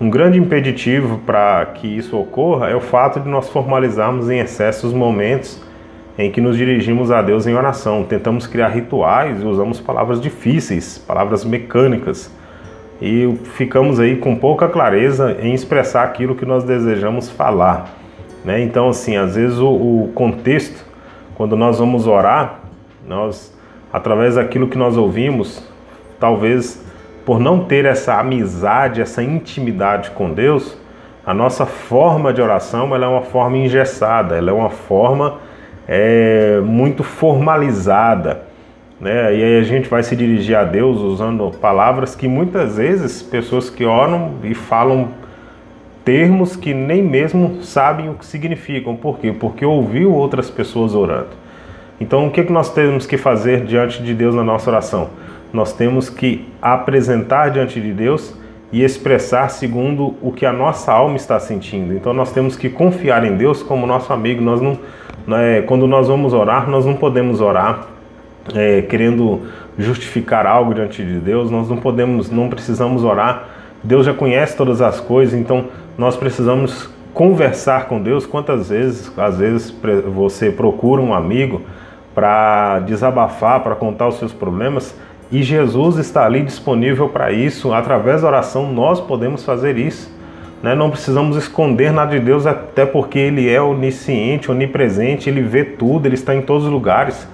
Um 0.00 0.10
grande 0.10 0.38
impeditivo 0.38 1.18
para 1.26 1.66
que 1.66 1.86
isso 1.86 2.18
ocorra 2.18 2.68
é 2.68 2.74
o 2.74 2.80
fato 2.80 3.20
de 3.20 3.28
nós 3.28 3.48
formalizarmos 3.48 4.30
em 4.30 4.38
excesso 4.38 4.86
os 4.86 4.92
momentos 4.92 5.62
em 6.18 6.30
que 6.30 6.40
nos 6.40 6.56
dirigimos 6.56 7.10
a 7.10 7.20
Deus 7.20 7.46
em 7.46 7.54
oração. 7.54 8.02
Tentamos 8.04 8.46
criar 8.46 8.68
rituais 8.68 9.42
e 9.42 9.44
usamos 9.44 9.80
palavras 9.80 10.20
difíceis, 10.20 10.98
palavras 10.98 11.44
mecânicas, 11.44 12.30
e 13.00 13.38
ficamos 13.56 14.00
aí 14.00 14.16
com 14.16 14.34
pouca 14.34 14.68
clareza 14.68 15.36
em 15.42 15.52
expressar 15.52 16.04
aquilo 16.04 16.34
que 16.34 16.46
nós 16.46 16.64
desejamos 16.64 17.28
falar. 17.28 17.94
Né? 18.44 18.62
Então, 18.62 18.88
assim, 18.88 19.16
às 19.16 19.34
vezes 19.34 19.58
o, 19.58 19.68
o 19.68 20.12
contexto, 20.14 20.84
quando 21.34 21.56
nós 21.56 21.78
vamos 21.78 22.06
orar, 22.06 22.60
nós, 23.06 23.55
através 23.96 24.34
daquilo 24.34 24.68
que 24.68 24.76
nós 24.76 24.94
ouvimos, 24.98 25.66
talvez 26.20 26.84
por 27.24 27.40
não 27.40 27.64
ter 27.64 27.86
essa 27.86 28.20
amizade, 28.20 29.00
essa 29.00 29.22
intimidade 29.22 30.10
com 30.10 30.34
Deus, 30.34 30.76
a 31.24 31.32
nossa 31.32 31.64
forma 31.64 32.30
de 32.30 32.42
oração 32.42 32.94
ela 32.94 33.06
é 33.06 33.08
uma 33.08 33.22
forma 33.22 33.56
engessada, 33.56 34.36
ela 34.36 34.50
é 34.50 34.52
uma 34.52 34.68
forma 34.68 35.38
é, 35.88 36.60
muito 36.62 37.02
formalizada. 37.02 38.42
Né? 39.00 39.34
E 39.34 39.42
aí 39.42 39.58
a 39.60 39.62
gente 39.62 39.88
vai 39.88 40.02
se 40.02 40.14
dirigir 40.14 40.58
a 40.58 40.64
Deus 40.64 40.98
usando 40.98 41.50
palavras 41.58 42.14
que 42.14 42.28
muitas 42.28 42.76
vezes 42.76 43.22
pessoas 43.22 43.70
que 43.70 43.86
oram 43.86 44.34
e 44.44 44.52
falam 44.52 45.08
termos 46.04 46.54
que 46.54 46.74
nem 46.74 47.02
mesmo 47.02 47.62
sabem 47.62 48.10
o 48.10 48.14
que 48.14 48.26
significam. 48.26 48.94
Por 48.94 49.18
quê? 49.18 49.32
Porque 49.32 49.64
ouviu 49.64 50.12
outras 50.12 50.50
pessoas 50.50 50.94
orando. 50.94 51.45
Então, 52.00 52.26
o 52.26 52.30
que, 52.30 52.44
que 52.44 52.52
nós 52.52 52.72
temos 52.72 53.06
que 53.06 53.16
fazer 53.16 53.64
diante 53.64 54.02
de 54.02 54.12
Deus 54.12 54.34
na 54.34 54.44
nossa 54.44 54.70
oração? 54.70 55.10
Nós 55.52 55.72
temos 55.72 56.10
que 56.10 56.46
apresentar 56.60 57.50
diante 57.50 57.80
de 57.80 57.92
Deus 57.92 58.34
e 58.70 58.82
expressar 58.82 59.48
segundo 59.48 60.14
o 60.20 60.30
que 60.30 60.44
a 60.44 60.52
nossa 60.52 60.92
alma 60.92 61.16
está 61.16 61.40
sentindo. 61.40 61.94
Então, 61.94 62.12
nós 62.12 62.32
temos 62.32 62.56
que 62.56 62.68
confiar 62.68 63.24
em 63.24 63.36
Deus 63.36 63.62
como 63.62 63.86
nosso 63.86 64.12
amigo. 64.12 64.42
Nós 64.42 64.60
não, 64.60 64.78
é, 65.38 65.62
quando 65.62 65.86
nós 65.86 66.08
vamos 66.08 66.34
orar, 66.34 66.68
nós 66.68 66.84
não 66.84 66.94
podemos 66.94 67.40
orar 67.40 67.86
é, 68.54 68.82
querendo 68.82 69.42
justificar 69.78 70.46
algo 70.46 70.74
diante 70.74 71.02
de 71.02 71.18
Deus. 71.18 71.50
Nós 71.50 71.68
não 71.68 71.78
podemos, 71.78 72.30
não 72.30 72.50
precisamos 72.50 73.04
orar. 73.04 73.48
Deus 73.82 74.04
já 74.04 74.12
conhece 74.12 74.56
todas 74.56 74.82
as 74.82 75.00
coisas, 75.00 75.38
então 75.38 75.66
nós 75.96 76.16
precisamos 76.16 76.90
conversar 77.14 77.86
com 77.86 78.02
Deus. 78.02 78.26
Quantas 78.26 78.68
vezes, 78.68 79.10
às 79.16 79.38
vezes, 79.38 79.74
você 80.12 80.50
procura 80.50 81.00
um 81.00 81.14
amigo 81.14 81.62
para 82.16 82.78
desabafar, 82.80 83.60
para 83.60 83.74
contar 83.74 84.08
os 84.08 84.18
seus 84.18 84.32
problemas, 84.32 84.98
e 85.30 85.42
Jesus 85.42 85.98
está 85.98 86.24
ali 86.24 86.42
disponível 86.42 87.10
para 87.10 87.30
isso. 87.30 87.74
Através 87.74 88.22
da 88.22 88.28
oração, 88.28 88.72
nós 88.72 88.98
podemos 88.98 89.44
fazer 89.44 89.76
isso. 89.76 90.10
Né? 90.62 90.74
Não 90.74 90.88
precisamos 90.88 91.36
esconder 91.36 91.92
nada 91.92 92.18
de 92.18 92.24
Deus, 92.24 92.46
até 92.46 92.86
porque 92.86 93.18
Ele 93.18 93.50
é 93.50 93.60
onisciente, 93.60 94.50
onipresente, 94.50 95.28
Ele 95.28 95.42
vê 95.42 95.62
tudo, 95.62 96.06
Ele 96.06 96.14
está 96.14 96.34
em 96.34 96.40
todos 96.40 96.64
os 96.64 96.72
lugares. 96.72 97.28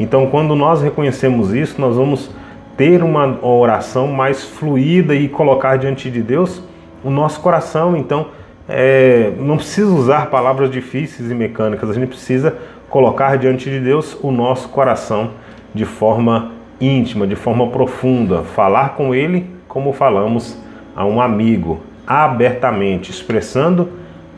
Então, 0.00 0.28
quando 0.28 0.56
nós 0.56 0.80
reconhecemos 0.80 1.52
isso, 1.52 1.78
nós 1.78 1.96
vamos 1.96 2.30
ter 2.78 3.02
uma 3.02 3.38
oração 3.44 4.06
mais 4.08 4.42
fluida 4.42 5.14
e 5.14 5.28
colocar 5.28 5.76
diante 5.76 6.10
de 6.10 6.22
Deus 6.22 6.62
o 7.04 7.10
nosso 7.10 7.40
coração. 7.40 7.94
Então, 7.94 8.28
é, 8.68 9.32
não 9.38 9.56
precisa 9.56 9.90
usar 9.90 10.30
palavras 10.30 10.70
difíceis 10.70 11.30
e 11.30 11.34
mecânicas, 11.34 11.90
a 11.90 11.92
gente 11.92 12.08
precisa 12.08 12.56
colocar 12.88 13.36
diante 13.36 13.68
de 13.68 13.80
Deus 13.80 14.16
o 14.22 14.30
nosso 14.30 14.68
coração 14.68 15.32
de 15.74 15.84
forma 15.84 16.52
íntima, 16.80 17.26
de 17.26 17.36
forma 17.36 17.68
profunda, 17.68 18.42
falar 18.42 18.90
com 18.90 19.14
Ele 19.14 19.46
como 19.68 19.92
falamos 19.92 20.56
a 20.94 21.04
um 21.04 21.20
amigo, 21.20 21.80
abertamente, 22.06 23.10
expressando 23.10 23.88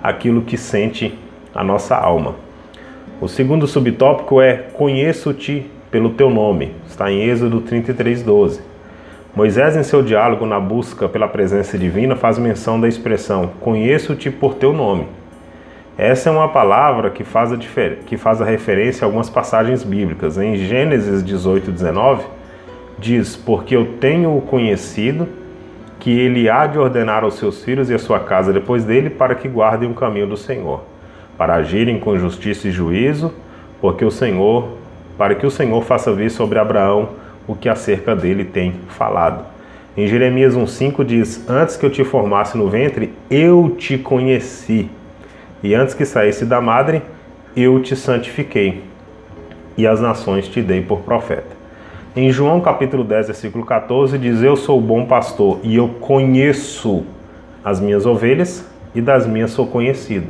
aquilo 0.02 0.42
que 0.42 0.56
sente 0.56 1.16
a 1.54 1.62
nossa 1.62 1.94
alma. 1.94 2.36
O 3.20 3.28
segundo 3.28 3.66
subtópico 3.66 4.40
é 4.40 4.54
Conheço-te 4.72 5.70
pelo 5.90 6.10
teu 6.10 6.30
nome, 6.30 6.72
está 6.86 7.10
em 7.10 7.22
Êxodo 7.22 7.60
33, 7.60 8.22
12. 8.22 8.75
Moisés, 9.36 9.76
em 9.76 9.82
seu 9.82 10.02
diálogo 10.02 10.46
na 10.46 10.58
busca 10.58 11.10
pela 11.10 11.28
presença 11.28 11.76
divina, 11.76 12.16
faz 12.16 12.38
menção 12.38 12.80
da 12.80 12.88
expressão 12.88 13.50
Conheço-te 13.60 14.30
por 14.30 14.54
teu 14.54 14.72
nome. 14.72 15.06
Essa 15.98 16.30
é 16.30 16.32
uma 16.32 16.48
palavra 16.48 17.10
que 17.10 17.22
faz, 17.22 17.52
a 17.52 17.58
que 17.58 18.16
faz 18.16 18.40
a 18.40 18.46
referência 18.46 19.04
a 19.04 19.06
algumas 19.06 19.28
passagens 19.28 19.84
bíblicas. 19.84 20.38
Em 20.38 20.56
Gênesis 20.56 21.22
18, 21.22 21.70
19, 21.70 22.24
diz: 22.98 23.36
Porque 23.36 23.76
eu 23.76 23.84
tenho 24.00 24.34
o 24.34 24.40
conhecido 24.40 25.28
que 26.00 26.18
ele 26.18 26.48
há 26.48 26.66
de 26.66 26.78
ordenar 26.78 27.22
aos 27.22 27.34
seus 27.34 27.62
filhos 27.62 27.90
e 27.90 27.94
à 27.94 27.98
sua 27.98 28.20
casa 28.20 28.54
depois 28.54 28.86
dele 28.86 29.10
para 29.10 29.34
que 29.34 29.48
guardem 29.48 29.90
o 29.90 29.94
caminho 29.94 30.28
do 30.28 30.36
Senhor, 30.38 30.80
para 31.36 31.56
agirem 31.56 32.00
com 32.00 32.16
justiça 32.16 32.68
e 32.68 32.70
juízo, 32.70 33.34
porque 33.82 34.02
o 34.02 34.10
Senhor, 34.10 34.78
para 35.18 35.34
que 35.34 35.44
o 35.44 35.50
Senhor 35.50 35.82
faça 35.82 36.10
vir 36.10 36.30
sobre 36.30 36.58
Abraão 36.58 37.25
o 37.46 37.54
que 37.54 37.68
acerca 37.68 38.14
dele 38.14 38.44
tem 38.44 38.74
falado. 38.88 39.44
Em 39.96 40.06
Jeremias 40.06 40.54
1,5 40.54 41.04
diz: 41.04 41.48
Antes 41.48 41.76
que 41.76 41.86
eu 41.86 41.90
te 41.90 42.04
formasse 42.04 42.58
no 42.58 42.68
ventre, 42.68 43.12
eu 43.30 43.74
te 43.78 43.96
conheci, 43.96 44.90
e 45.62 45.74
antes 45.74 45.94
que 45.94 46.04
saísse 46.04 46.44
da 46.44 46.60
madre, 46.60 47.02
eu 47.56 47.80
te 47.80 47.96
santifiquei, 47.96 48.82
e 49.76 49.86
as 49.86 50.00
nações 50.00 50.48
te 50.48 50.60
dei 50.60 50.82
por 50.82 51.00
profeta. 51.00 51.56
Em 52.14 52.30
João 52.30 52.60
capítulo 52.60 53.04
10, 53.04 53.26
versículo 53.26 53.64
14, 53.64 54.18
diz: 54.18 54.42
Eu 54.42 54.56
sou 54.56 54.78
o 54.78 54.82
bom 54.82 55.06
pastor, 55.06 55.60
e 55.62 55.76
eu 55.76 55.88
conheço 55.88 57.04
as 57.64 57.80
minhas 57.80 58.04
ovelhas, 58.06 58.66
e 58.94 59.00
das 59.00 59.26
minhas 59.26 59.50
sou 59.50 59.66
conhecido. 59.66 60.26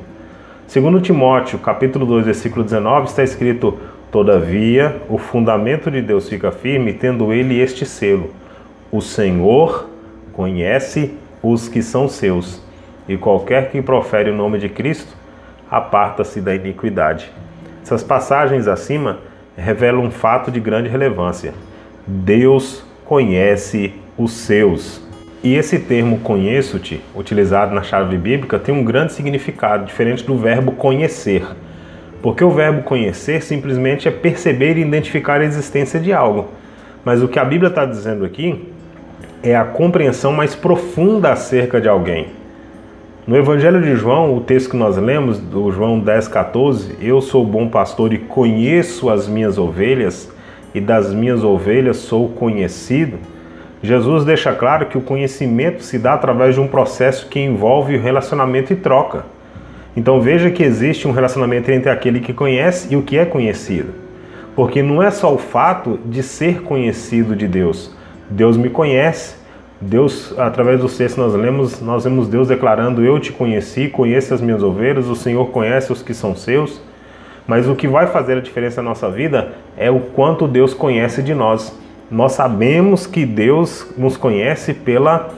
Segundo 0.67 1.01
Timóteo, 1.01 1.61
capítulo 1.61 2.05
2, 2.07 2.27
versículo 2.27 2.65
19, 2.65 3.07
está 3.07 3.23
escrito: 3.23 3.79
Todavia, 4.11 5.03
o 5.09 5.19
fundamento 5.19 5.91
de 5.91 6.01
Deus 6.01 6.29
fica 6.29 6.51
firme, 6.53 6.93
tendo 6.93 7.33
ele 7.33 7.61
este 7.61 7.85
selo: 7.85 8.31
O 8.91 9.01
Senhor 9.01 9.91
conhece 10.33 11.15
os 11.43 11.69
que 11.69 11.83
são 11.83 12.09
seus, 12.09 12.63
e 13.09 13.17
qualquer 13.17 13.71
que 13.71 13.83
profere 13.83 14.31
o 14.31 14.37
nome 14.37 14.59
de 14.59 14.69
Cristo 14.69 15.15
aparta-se 15.71 16.41
da 16.41 16.55
iniquidade. 16.55 17.31
Essas 17.83 18.03
passagens 18.03 18.69
acima 18.69 19.19
revelam 19.57 20.05
um 20.05 20.11
fato 20.11 20.51
de 20.51 20.61
grande 20.61 20.89
relevância. 20.89 21.55
Deus 22.07 22.85
conhece 23.05 23.95
os 24.17 24.33
seus. 24.33 25.01
E 25.43 25.55
esse 25.55 25.79
termo 25.79 26.19
conheço-te, 26.21 27.01
utilizado 27.15 27.75
na 27.75 27.83
chave 27.83 28.17
bíblica, 28.17 28.59
tem 28.59 28.75
um 28.75 28.85
grande 28.85 29.13
significado, 29.13 29.85
diferente 29.85 30.25
do 30.25 30.37
verbo 30.37 30.73
conhecer. 30.73 31.47
Porque 32.23 32.43
o 32.43 32.51
verbo 32.51 32.83
conhecer 32.83 33.43
simplesmente 33.43 34.09
é 34.09 34.11
perceber 34.11 34.77
e 34.77 34.81
identificar 34.81 35.41
a 35.41 35.45
existência 35.45 36.01
de 36.01 36.13
algo. 36.13 36.49
Mas 37.05 37.23
o 37.23 37.29
que 37.29 37.39
a 37.39 37.45
Bíblia 37.45 37.69
está 37.69 37.85
dizendo 37.85 38.25
aqui 38.25 38.73
é 39.43 39.55
a 39.55 39.65
compreensão 39.65 40.33
mais 40.33 40.55
profunda 40.55 41.33
acerca 41.33 41.81
de 41.81 41.89
alguém. 41.89 42.29
No 43.27 43.37
Evangelho 43.37 43.83
de 43.83 43.97
João, 43.97 44.37
o 44.37 44.41
texto 44.41 44.71
que 44.71 44.77
nós 44.77 44.97
lemos, 44.97 45.39
do 45.39 45.71
João 45.73 46.01
10,14, 46.01 46.95
eu 47.01 47.21
sou 47.21 47.45
bom 47.45 47.69
pastor 47.69 48.13
e 48.13 48.19
conheço 48.19 49.11
as 49.11 49.27
minhas 49.27 49.59
ovelhas, 49.59 50.33
e 50.73 50.81
das 50.81 51.13
minhas 51.13 51.43
ovelhas 51.43 51.97
sou 51.97 52.29
conhecido. 52.29 53.19
Jesus 53.83 54.25
deixa 54.25 54.53
claro 54.53 54.87
que 54.87 54.97
o 54.97 55.01
conhecimento 55.01 55.83
se 55.83 55.99
dá 55.99 56.15
através 56.15 56.55
de 56.55 56.61
um 56.61 56.69
processo 56.69 57.29
que 57.29 57.41
envolve 57.41 57.97
relacionamento 57.97 58.73
e 58.73 58.77
troca. 58.77 59.25
Então 59.97 60.21
veja 60.21 60.51
que 60.51 60.63
existe 60.63 61.09
um 61.09 61.11
relacionamento 61.11 61.71
entre 61.71 61.91
aquele 61.91 62.21
que 62.21 62.35
conhece 62.35 62.93
e 62.93 62.97
o 62.97 63.03
que 63.03 63.17
é 63.17 63.25
conhecido. 63.25 63.95
Porque 64.55 64.83
não 64.83 65.03
é 65.03 65.11
só 65.11 65.35
o 65.35 65.39
fato 65.39 65.99
de 66.05 66.23
ser 66.23 66.63
conhecido 66.63 67.35
de 67.35 67.49
Deus. 67.49 67.97
Deus 68.29 68.57
me 68.57 68.69
conhece. 68.69 69.37
Deus, 69.81 70.35
através 70.39 70.81
do 70.81 70.89
texto 70.89 71.19
nós 71.19 71.35
lemos, 71.35 71.81
nós 71.81 72.05
vemos 72.05 72.29
Deus 72.29 72.49
declarando: 72.49 73.05
Eu 73.05 73.19
te 73.21 73.33
conheci, 73.33 73.89
conheço 73.89 74.33
as 74.33 74.41
minhas 74.41 74.63
ovelhas, 74.63 75.07
o 75.07 75.17
Senhor 75.17 75.47
conhece 75.51 75.93
os 75.93 76.03
que 76.03 76.15
são 76.15 76.35
seus. 76.35 76.81
Mas 77.47 77.69
o 77.69 77.75
que 77.75 77.87
vai 77.87 78.07
fazer 78.07 78.39
a 78.39 78.41
diferença 78.41 78.83
na 78.83 78.91
nossa 78.91 79.09
vida 79.11 79.53
é 79.77 79.91
o 79.91 80.01
quanto 80.01 80.49
Deus 80.49 80.75
conhece 80.75 81.23
de 81.23 81.35
nós. 81.35 81.79
Nós 82.11 82.33
sabemos 82.33 83.07
que 83.07 83.25
Deus 83.25 83.87
nos 83.97 84.17
conhece 84.17 84.75
pela, 84.75 85.31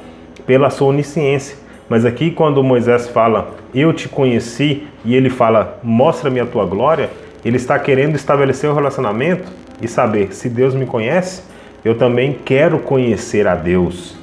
pela 0.47 0.71
sua 0.71 0.89
onisciência. 0.89 1.57
Mas 1.89 2.05
aqui, 2.05 2.31
quando 2.31 2.63
Moisés 2.63 3.09
fala, 3.09 3.55
eu 3.75 3.93
te 3.93 4.09
conheci, 4.09 4.87
e 5.05 5.15
ele 5.15 5.31
fala, 5.31 5.79
mostra-me 5.83 6.39
a 6.39 6.47
tua 6.47 6.67
glória, 6.67 7.09
ele 7.45 7.57
está 7.57 7.79
querendo 7.79 8.15
estabelecer 8.15 8.69
o 8.69 8.73
um 8.73 8.77
relacionamento 8.77 9.51
e 9.81 9.89
saber 9.89 10.35
se 10.35 10.49
Deus 10.49 10.75
me 10.75 10.85
conhece, 10.85 11.43
eu 11.85 11.97
também 11.97 12.37
quero 12.45 12.79
conhecer 12.79 13.47
a 13.47 13.55
Deus. 13.55 14.17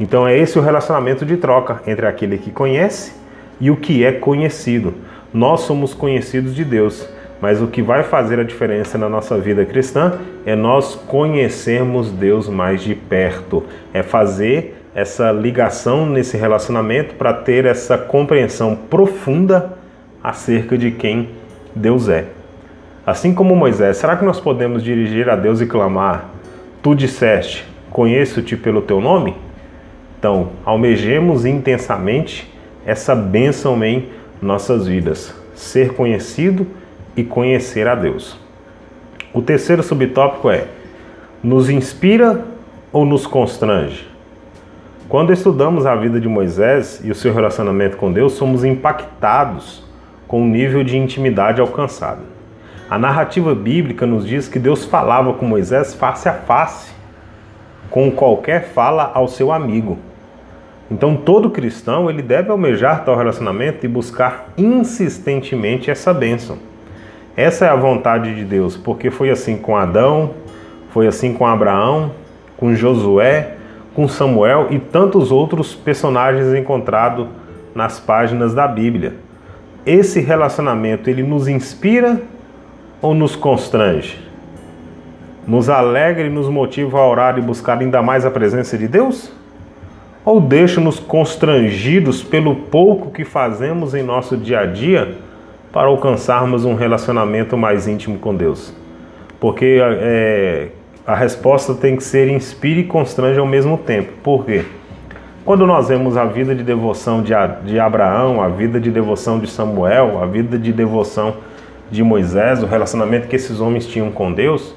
Então 0.00 0.26
é 0.26 0.36
esse 0.36 0.58
o 0.58 0.62
relacionamento 0.62 1.24
de 1.24 1.36
troca 1.36 1.80
entre 1.86 2.06
aquele 2.06 2.38
que 2.38 2.50
conhece 2.50 3.12
e 3.60 3.70
o 3.70 3.76
que 3.76 4.04
é 4.04 4.10
conhecido. 4.10 4.94
Nós 5.32 5.60
somos 5.60 5.94
conhecidos 5.94 6.54
de 6.54 6.64
Deus, 6.64 7.08
mas 7.40 7.62
o 7.62 7.66
que 7.66 7.82
vai 7.82 8.02
fazer 8.02 8.40
a 8.40 8.44
diferença 8.44 8.98
na 8.98 9.08
nossa 9.08 9.38
vida 9.38 9.64
cristã 9.64 10.18
é 10.44 10.56
nós 10.56 10.94
conhecermos 10.94 12.10
Deus 12.10 12.48
mais 12.48 12.82
de 12.82 12.94
perto, 12.94 13.62
é 13.92 14.02
fazer 14.02 14.81
essa 14.94 15.32
ligação 15.32 16.06
nesse 16.06 16.36
relacionamento 16.36 17.14
para 17.14 17.32
ter 17.32 17.64
essa 17.64 17.96
compreensão 17.96 18.76
profunda 18.76 19.76
acerca 20.22 20.76
de 20.76 20.90
quem 20.90 21.30
Deus 21.74 22.08
é. 22.08 22.26
Assim 23.04 23.34
como 23.34 23.56
Moisés, 23.56 23.96
será 23.96 24.16
que 24.16 24.24
nós 24.24 24.38
podemos 24.38 24.82
dirigir 24.82 25.28
a 25.28 25.34
Deus 25.34 25.60
e 25.60 25.66
clamar: 25.66 26.28
Tu 26.82 26.94
disseste, 26.94 27.66
conheço-te 27.90 28.56
pelo 28.56 28.82
teu 28.82 29.00
nome? 29.00 29.34
Então, 30.18 30.50
almejemos 30.64 31.44
intensamente 31.44 32.48
essa 32.86 33.14
bênção 33.14 33.82
em 33.82 34.08
nossas 34.40 34.86
vidas, 34.86 35.34
ser 35.54 35.94
conhecido 35.94 36.66
e 37.16 37.24
conhecer 37.24 37.88
a 37.88 37.94
Deus. 37.94 38.38
O 39.32 39.42
terceiro 39.42 39.82
subtópico 39.82 40.50
é: 40.50 40.66
nos 41.42 41.68
inspira 41.70 42.44
ou 42.92 43.04
nos 43.04 43.26
constrange? 43.26 44.11
Quando 45.12 45.30
estudamos 45.30 45.84
a 45.84 45.94
vida 45.94 46.18
de 46.18 46.26
Moisés 46.26 47.02
e 47.04 47.10
o 47.10 47.14
seu 47.14 47.34
relacionamento 47.34 47.98
com 47.98 48.10
Deus, 48.10 48.32
somos 48.32 48.64
impactados 48.64 49.84
com 50.26 50.40
o 50.40 50.46
nível 50.46 50.82
de 50.82 50.96
intimidade 50.96 51.60
alcançado. 51.60 52.22
A 52.88 52.98
narrativa 52.98 53.54
bíblica 53.54 54.06
nos 54.06 54.26
diz 54.26 54.48
que 54.48 54.58
Deus 54.58 54.86
falava 54.86 55.34
com 55.34 55.44
Moisés 55.44 55.92
face 55.92 56.30
a 56.30 56.32
face, 56.32 56.94
com 57.90 58.10
qualquer 58.10 58.68
fala 58.68 59.12
ao 59.12 59.28
seu 59.28 59.52
amigo. 59.52 59.98
Então 60.90 61.14
todo 61.14 61.50
cristão 61.50 62.08
ele 62.08 62.22
deve 62.22 62.50
almejar 62.50 63.04
tal 63.04 63.14
relacionamento 63.14 63.84
e 63.84 63.90
buscar 63.90 64.46
insistentemente 64.56 65.90
essa 65.90 66.14
bênção. 66.14 66.56
Essa 67.36 67.66
é 67.66 67.68
a 67.68 67.76
vontade 67.76 68.34
de 68.34 68.46
Deus, 68.46 68.78
porque 68.78 69.10
foi 69.10 69.28
assim 69.28 69.58
com 69.58 69.76
Adão, 69.76 70.30
foi 70.88 71.06
assim 71.06 71.34
com 71.34 71.46
Abraão, 71.46 72.12
com 72.56 72.74
Josué, 72.74 73.58
com 73.94 74.08
Samuel 74.08 74.68
e 74.70 74.78
tantos 74.78 75.30
outros 75.30 75.74
personagens 75.74 76.54
encontrados 76.54 77.26
nas 77.74 78.00
páginas 78.00 78.54
da 78.54 78.66
Bíblia. 78.66 79.14
Esse 79.84 80.20
relacionamento 80.20 81.10
ele 81.10 81.22
nos 81.22 81.48
inspira 81.48 82.20
ou 83.00 83.14
nos 83.14 83.34
constrange? 83.34 84.20
Nos 85.46 85.68
alegra 85.68 86.24
e 86.24 86.30
nos 86.30 86.48
motiva 86.48 86.98
a 86.98 87.08
orar 87.08 87.36
e 87.36 87.42
buscar 87.42 87.78
ainda 87.78 88.00
mais 88.00 88.24
a 88.24 88.30
presença 88.30 88.78
de 88.78 88.86
Deus? 88.86 89.32
Ou 90.24 90.40
deixa-nos 90.40 91.00
constrangidos 91.00 92.22
pelo 92.22 92.54
pouco 92.54 93.10
que 93.10 93.24
fazemos 93.24 93.92
em 93.92 94.04
nosso 94.04 94.36
dia 94.36 94.60
a 94.60 94.66
dia 94.66 95.16
para 95.72 95.88
alcançarmos 95.88 96.64
um 96.64 96.74
relacionamento 96.74 97.56
mais 97.56 97.88
íntimo 97.88 98.18
com 98.18 98.32
Deus? 98.34 98.72
Porque 99.40 99.80
é, 99.82 100.68
a 101.06 101.14
resposta 101.14 101.74
tem 101.74 101.96
que 101.96 102.04
ser 102.04 102.28
inspire 102.28 102.80
e 102.80 102.84
constrange 102.84 103.38
ao 103.38 103.46
mesmo 103.46 103.76
tempo. 103.76 104.12
Por 104.22 104.44
quê? 104.44 104.64
Quando 105.44 105.66
nós 105.66 105.88
vemos 105.88 106.16
a 106.16 106.24
vida 106.24 106.54
de 106.54 106.62
devoção 106.62 107.22
de, 107.22 107.32
de 107.64 107.80
Abraão, 107.80 108.40
a 108.40 108.48
vida 108.48 108.78
de 108.78 108.90
devoção 108.90 109.40
de 109.40 109.50
Samuel, 109.50 110.22
a 110.22 110.26
vida 110.26 110.56
de 110.56 110.72
devoção 110.72 111.34
de 111.90 112.02
Moisés, 112.04 112.62
o 112.62 112.66
relacionamento 112.66 113.26
que 113.26 113.34
esses 113.34 113.58
homens 113.58 113.86
tinham 113.86 114.12
com 114.12 114.32
Deus, 114.32 114.76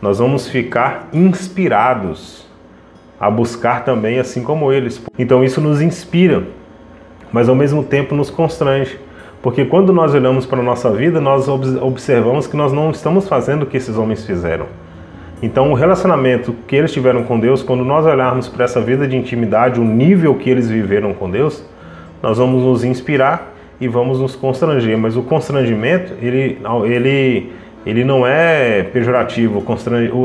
nós 0.00 0.20
vamos 0.20 0.48
ficar 0.48 1.08
inspirados 1.12 2.46
a 3.18 3.28
buscar 3.28 3.84
também 3.84 4.20
assim 4.20 4.44
como 4.44 4.72
eles. 4.72 5.02
Então 5.18 5.42
isso 5.42 5.60
nos 5.60 5.80
inspira, 5.80 6.44
mas 7.32 7.48
ao 7.48 7.54
mesmo 7.56 7.82
tempo 7.82 8.14
nos 8.14 8.30
constrange. 8.30 9.00
Porque 9.42 9.64
quando 9.64 9.92
nós 9.92 10.14
olhamos 10.14 10.46
para 10.46 10.60
a 10.60 10.62
nossa 10.62 10.90
vida, 10.92 11.20
nós 11.20 11.48
observamos 11.48 12.46
que 12.46 12.56
nós 12.56 12.72
não 12.72 12.92
estamos 12.92 13.28
fazendo 13.28 13.64
o 13.64 13.66
que 13.66 13.76
esses 13.76 13.98
homens 13.98 14.24
fizeram. 14.24 14.66
Então, 15.42 15.70
o 15.70 15.74
relacionamento 15.74 16.54
que 16.66 16.76
eles 16.76 16.92
tiveram 16.92 17.24
com 17.24 17.38
Deus, 17.38 17.62
quando 17.62 17.84
nós 17.84 18.06
olharmos 18.06 18.48
para 18.48 18.64
essa 18.64 18.80
vida 18.80 19.06
de 19.06 19.16
intimidade, 19.16 19.80
o 19.80 19.84
nível 19.84 20.34
que 20.36 20.48
eles 20.48 20.70
viveram 20.70 21.12
com 21.12 21.30
Deus, 21.30 21.64
nós 22.22 22.38
vamos 22.38 22.62
nos 22.62 22.84
inspirar 22.84 23.52
e 23.80 23.86
vamos 23.88 24.20
nos 24.20 24.34
constranger. 24.34 24.96
Mas 24.96 25.16
o 25.16 25.22
constrangimento, 25.22 26.14
ele, 26.22 26.58
ele, 26.84 27.52
ele 27.84 28.04
não 28.04 28.26
é 28.26 28.82
pejorativo. 28.84 29.62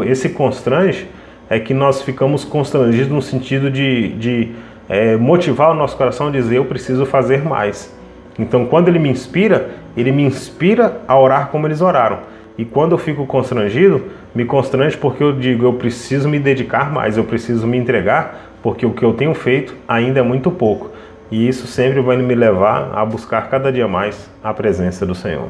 Esse 0.06 0.30
constrange 0.30 1.08
é 1.50 1.60
que 1.60 1.74
nós 1.74 2.02
ficamos 2.02 2.46
constrangidos 2.46 3.10
no 3.10 3.22
sentido 3.22 3.70
de, 3.70 4.10
de 4.14 4.52
é, 4.88 5.18
motivar 5.18 5.72
o 5.72 5.74
nosso 5.74 5.98
coração 5.98 6.28
a 6.28 6.32
dizer 6.32 6.58
eu 6.58 6.66
preciso 6.66 7.06
fazer 7.06 7.44
mais. 7.44 7.94
Então, 8.38 8.66
quando 8.66 8.88
ele 8.88 9.00
me 9.00 9.10
inspira, 9.10 9.72
ele 9.98 10.12
me 10.12 10.24
inspira 10.24 11.02
a 11.08 11.20
orar 11.20 11.48
como 11.48 11.68
eles 11.68 11.82
oraram. 11.82 12.20
E 12.60 12.66
quando 12.66 12.92
eu 12.92 12.98
fico 12.98 13.26
constrangido, 13.26 14.04
me 14.36 14.44
constrange 14.44 14.98
porque 14.98 15.24
eu 15.24 15.32
digo 15.32 15.64
eu 15.64 15.76
preciso 15.76 16.28
me 16.28 16.38
dedicar 16.38 16.92
mais, 16.92 17.16
eu 17.16 17.24
preciso 17.24 17.66
me 17.66 17.78
entregar, 17.78 18.52
porque 18.62 18.86
o 18.86 18.92
que 18.92 19.02
eu 19.02 19.14
tenho 19.14 19.34
feito 19.34 19.74
ainda 19.88 20.20
é 20.20 20.22
muito 20.22 20.52
pouco. 20.52 20.92
E 21.32 21.48
isso 21.48 21.66
sempre 21.68 22.02
vai 22.02 22.18
me 22.18 22.36
levar 22.36 22.92
a 22.94 23.06
buscar 23.06 23.50
cada 23.50 23.72
dia 23.72 23.88
mais 23.88 24.30
a 24.44 24.54
presença 24.54 25.06
do 25.06 25.16
Senhor. 25.16 25.48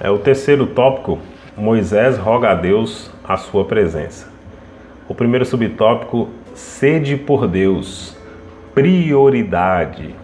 É 0.00 0.08
o 0.08 0.16
terceiro 0.16 0.64
tópico, 0.64 1.18
Moisés 1.56 2.16
roga 2.18 2.52
a 2.52 2.54
Deus 2.54 3.10
a 3.24 3.36
sua 3.36 3.64
presença. 3.64 4.28
O 5.08 5.14
primeiro 5.14 5.44
subtópico, 5.44 6.28
sede 6.54 7.16
por 7.16 7.48
Deus, 7.48 8.16
prioridade. 8.72 10.14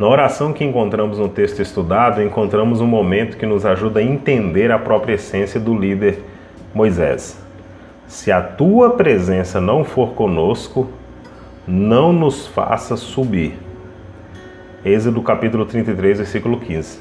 Na 0.00 0.08
oração 0.08 0.54
que 0.54 0.64
encontramos 0.64 1.18
no 1.18 1.28
texto 1.28 1.60
estudado, 1.60 2.22
encontramos 2.22 2.80
um 2.80 2.86
momento 2.86 3.36
que 3.36 3.44
nos 3.44 3.66
ajuda 3.66 4.00
a 4.00 4.02
entender 4.02 4.72
a 4.72 4.78
própria 4.78 5.12
essência 5.12 5.60
do 5.60 5.76
líder 5.76 6.24
Moisés. 6.72 7.38
Se 8.06 8.32
a 8.32 8.40
tua 8.40 8.92
presença 8.94 9.60
não 9.60 9.84
for 9.84 10.14
conosco, 10.14 10.88
não 11.68 12.14
nos 12.14 12.46
faça 12.46 12.96
subir. 12.96 13.58
Êxodo 14.82 15.20
capítulo 15.20 15.66
33, 15.66 16.16
versículo 16.16 16.58
15. 16.58 16.98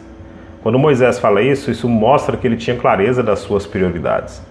Quando 0.61 0.77
Moisés 0.77 1.19
fala 1.19 1.41
isso, 1.41 1.71
isso 1.71 1.87
mostra 1.87 2.35
que 2.35 2.45
ele 2.45 2.57
tinha 2.57 2.75
clareza 2.75 3.23
das 3.23 3.39
suas 3.39 3.65
prioridades. 3.65 4.45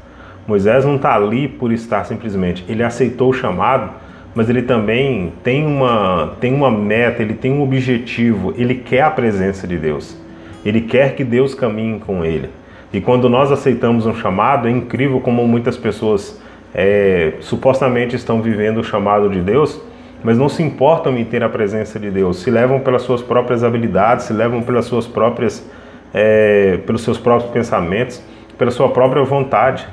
Moisés 0.47 0.87
não 0.87 0.97
está 0.97 1.15
ali 1.15 1.49
por 1.49 1.71
estar 1.71 2.03
simplesmente. 2.07 2.65
Ele 2.67 2.83
aceitou 2.83 3.29
o 3.29 3.35
chamado, 3.35 3.93
mas 4.35 4.49
ele 4.49 4.63
também 4.63 5.33
tem 5.43 5.67
uma, 5.67 6.37
tem 6.41 6.55
uma 6.55 6.71
meta, 6.71 7.23
ele 7.23 7.35
tem 7.35 7.53
um 7.53 7.63
objetivo, 7.63 8.55
ele 8.57 8.75
quer 8.75 9.03
a 9.03 9.11
presença 9.11 9.67
de 9.67 9.77
Deus. 9.77 10.17
Ele 10.65 10.83
quer 10.83 11.15
que 11.15 11.25
Deus 11.25 11.55
caminhe 11.55 11.99
com 12.01 12.25
ele. 12.25 12.51
E 12.93 13.01
quando 13.01 13.29
nós 13.29 13.53
aceitamos 13.53 14.07
um 14.07 14.15
chamado, 14.15 14.69
é 14.69 14.71
incrível 14.71 15.21
como 15.21 15.47
muitas 15.47 15.77
pessoas 15.77 16.41
é, 16.75 17.35
supostamente 17.41 18.17
estão 18.17 18.41
vivendo 18.41 18.79
o 18.79 18.85
chamado 18.85 19.29
de 19.29 19.41
Deus, 19.41 19.81
mas 20.23 20.37
não 20.37 20.49
se 20.49 20.63
importam 20.63 21.17
em 21.17 21.25
ter 21.25 21.43
a 21.43 21.49
presença 21.49 21.99
de 21.99 22.11
Deus. 22.11 22.43
Se 22.43 22.51
levam 22.51 22.81
pelas 22.81 23.03
suas 23.03 23.23
próprias 23.23 23.63
habilidades, 23.63 24.27
se 24.27 24.33
levam 24.33 24.63
pelas 24.63 24.87
suas 24.87 25.07
próprias, 25.07 25.69
é, 26.13 26.79
pelos 26.87 27.03
seus 27.03 27.19
próprios 27.19 27.51
pensamentos, 27.53 28.23
pela 28.57 28.71
sua 28.71 28.89
própria 28.89 29.23
vontade. 29.23 29.87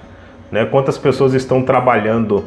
Né? 0.52 0.66
Quantas 0.66 0.98
pessoas 0.98 1.34
estão 1.34 1.62
trabalhando 1.62 2.46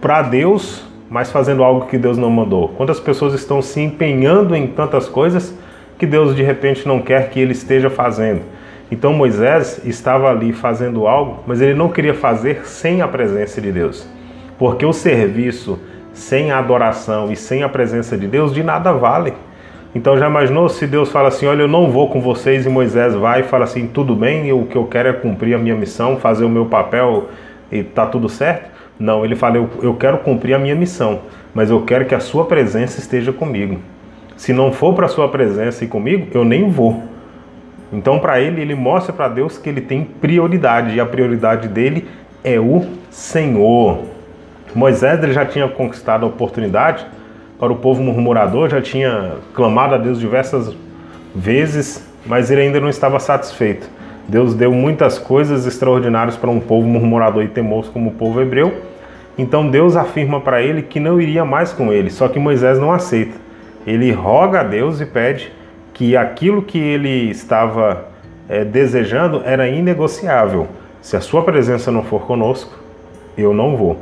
para 0.00 0.22
Deus, 0.22 0.84
mas 1.10 1.30
fazendo 1.30 1.62
algo 1.64 1.86
que 1.86 1.98
Deus 1.98 2.16
não 2.16 2.30
mandou? 2.30 2.68
Quantas 2.68 3.00
pessoas 3.00 3.34
estão 3.34 3.60
se 3.60 3.80
empenhando 3.80 4.54
em 4.54 4.66
tantas 4.66 5.08
coisas 5.08 5.54
que 5.98 6.06
Deus 6.06 6.34
de 6.36 6.42
repente 6.42 6.86
não 6.86 7.00
quer 7.00 7.30
que 7.30 7.40
ele 7.40 7.52
esteja 7.52 7.90
fazendo? 7.90 8.42
Então 8.90 9.12
Moisés 9.12 9.80
estava 9.84 10.30
ali 10.30 10.52
fazendo 10.52 11.06
algo, 11.06 11.42
mas 11.46 11.60
ele 11.60 11.74
não 11.74 11.88
queria 11.88 12.14
fazer 12.14 12.66
sem 12.66 13.02
a 13.02 13.08
presença 13.08 13.60
de 13.60 13.70
Deus. 13.70 14.08
Porque 14.58 14.84
o 14.84 14.92
serviço 14.92 15.78
sem 16.12 16.50
a 16.50 16.58
adoração 16.58 17.30
e 17.30 17.36
sem 17.36 17.62
a 17.62 17.68
presença 17.68 18.16
de 18.16 18.26
Deus 18.26 18.52
de 18.52 18.62
nada 18.62 18.92
vale. 18.92 19.34
Então 19.94 20.16
já 20.18 20.28
imaginou 20.28 20.68
se 20.68 20.86
Deus 20.86 21.10
fala 21.10 21.28
assim: 21.28 21.46
Olha, 21.46 21.62
eu 21.62 21.68
não 21.68 21.90
vou 21.90 22.08
com 22.08 22.20
vocês, 22.20 22.66
e 22.66 22.68
Moisés 22.68 23.14
vai 23.14 23.40
e 23.40 23.44
fala 23.44 23.64
assim: 23.64 23.86
Tudo 23.86 24.14
bem, 24.14 24.52
o 24.52 24.64
que 24.64 24.76
eu 24.76 24.86
quero 24.86 25.08
é 25.08 25.12
cumprir 25.12 25.54
a 25.54 25.58
minha 25.58 25.74
missão, 25.74 26.16
fazer 26.16 26.44
o 26.44 26.48
meu 26.48 26.66
papel 26.66 27.28
e 27.70 27.82
tá 27.82 28.06
tudo 28.06 28.28
certo? 28.28 28.77
Não, 28.98 29.24
ele 29.24 29.36
fala: 29.36 29.56
eu, 29.56 29.70
eu 29.82 29.94
quero 29.94 30.18
cumprir 30.18 30.54
a 30.54 30.58
minha 30.58 30.74
missão, 30.74 31.20
mas 31.54 31.70
eu 31.70 31.82
quero 31.82 32.04
que 32.04 32.14
a 32.14 32.20
sua 32.20 32.44
presença 32.44 32.98
esteja 32.98 33.32
comigo. 33.32 33.78
Se 34.36 34.52
não 34.52 34.72
for 34.72 34.94
para 34.94 35.06
a 35.06 35.08
sua 35.08 35.28
presença 35.28 35.84
e 35.84 35.88
comigo, 35.88 36.28
eu 36.32 36.44
nem 36.44 36.70
vou. 36.70 37.02
Então, 37.92 38.18
para 38.18 38.40
ele, 38.40 38.60
ele 38.60 38.74
mostra 38.74 39.12
para 39.12 39.28
Deus 39.28 39.56
que 39.56 39.68
ele 39.68 39.80
tem 39.80 40.04
prioridade 40.04 40.94
e 40.94 41.00
a 41.00 41.06
prioridade 41.06 41.68
dele 41.68 42.06
é 42.44 42.58
o 42.58 42.84
Senhor. 43.10 44.00
Moisés 44.74 45.20
já 45.32 45.44
tinha 45.44 45.66
conquistado 45.66 46.24
a 46.24 46.28
oportunidade 46.28 47.06
para 47.58 47.72
o 47.72 47.76
povo 47.76 48.02
murmurador, 48.02 48.68
já 48.68 48.80
tinha 48.80 49.32
clamado 49.54 49.94
a 49.94 49.98
Deus 49.98 50.20
diversas 50.20 50.74
vezes, 51.34 52.06
mas 52.26 52.50
ele 52.50 52.60
ainda 52.60 52.78
não 52.78 52.88
estava 52.88 53.18
satisfeito. 53.18 53.88
Deus 54.28 54.52
deu 54.52 54.70
muitas 54.70 55.18
coisas 55.18 55.66
extraordinárias 55.66 56.36
para 56.36 56.50
um 56.50 56.60
povo 56.60 56.86
murmurador 56.86 57.42
e 57.42 57.48
temoso 57.48 57.90
como 57.90 58.10
o 58.10 58.12
povo 58.12 58.42
hebreu. 58.42 58.74
Então 59.38 59.70
Deus 59.70 59.96
afirma 59.96 60.38
para 60.38 60.60
ele 60.60 60.82
que 60.82 61.00
não 61.00 61.18
iria 61.18 61.46
mais 61.46 61.72
com 61.72 61.90
ele, 61.90 62.10
só 62.10 62.28
que 62.28 62.38
Moisés 62.38 62.78
não 62.78 62.92
aceita. 62.92 63.38
Ele 63.86 64.12
roga 64.12 64.60
a 64.60 64.62
Deus 64.62 65.00
e 65.00 65.06
pede 65.06 65.50
que 65.94 66.14
aquilo 66.14 66.60
que 66.60 66.78
ele 66.78 67.30
estava 67.30 68.06
é, 68.48 68.64
desejando 68.64 69.40
era 69.44 69.66
inegociável. 69.66 70.68
Se 71.00 71.16
a 71.16 71.20
sua 71.22 71.42
presença 71.42 71.90
não 71.90 72.02
for 72.02 72.26
conosco, 72.26 72.78
eu 73.36 73.54
não 73.54 73.76
vou. 73.76 73.98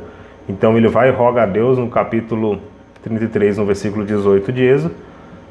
Então 0.49 0.75
ele 0.75 0.89
vai 0.89 1.07
e 1.07 1.11
roga 1.11 1.43
a 1.43 1.45
Deus 1.45 1.77
no 1.77 1.87
capítulo 1.87 2.59
33, 3.01 3.57
no 3.57 3.65
versículo 3.65 4.03
18 4.03 4.51
de 4.51 4.63
Êxodo: 4.63 4.95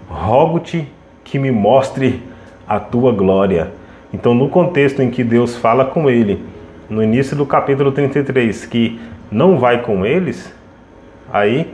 Rogo-te 0.08 0.86
que 1.24 1.38
me 1.38 1.50
mostre 1.50 2.22
a 2.68 2.78
tua 2.78 3.12
glória. 3.12 3.72
Então, 4.12 4.34
no 4.34 4.48
contexto 4.48 5.02
em 5.02 5.10
que 5.10 5.24
Deus 5.24 5.56
fala 5.56 5.84
com 5.84 6.08
ele, 6.08 6.42
no 6.88 7.02
início 7.02 7.36
do 7.36 7.44
capítulo 7.44 7.90
33, 7.92 8.66
que 8.66 9.00
não 9.30 9.58
vai 9.58 9.82
com 9.82 10.06
eles, 10.06 10.52
aí 11.32 11.72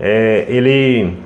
é, 0.00 0.46
ele 0.48 1.16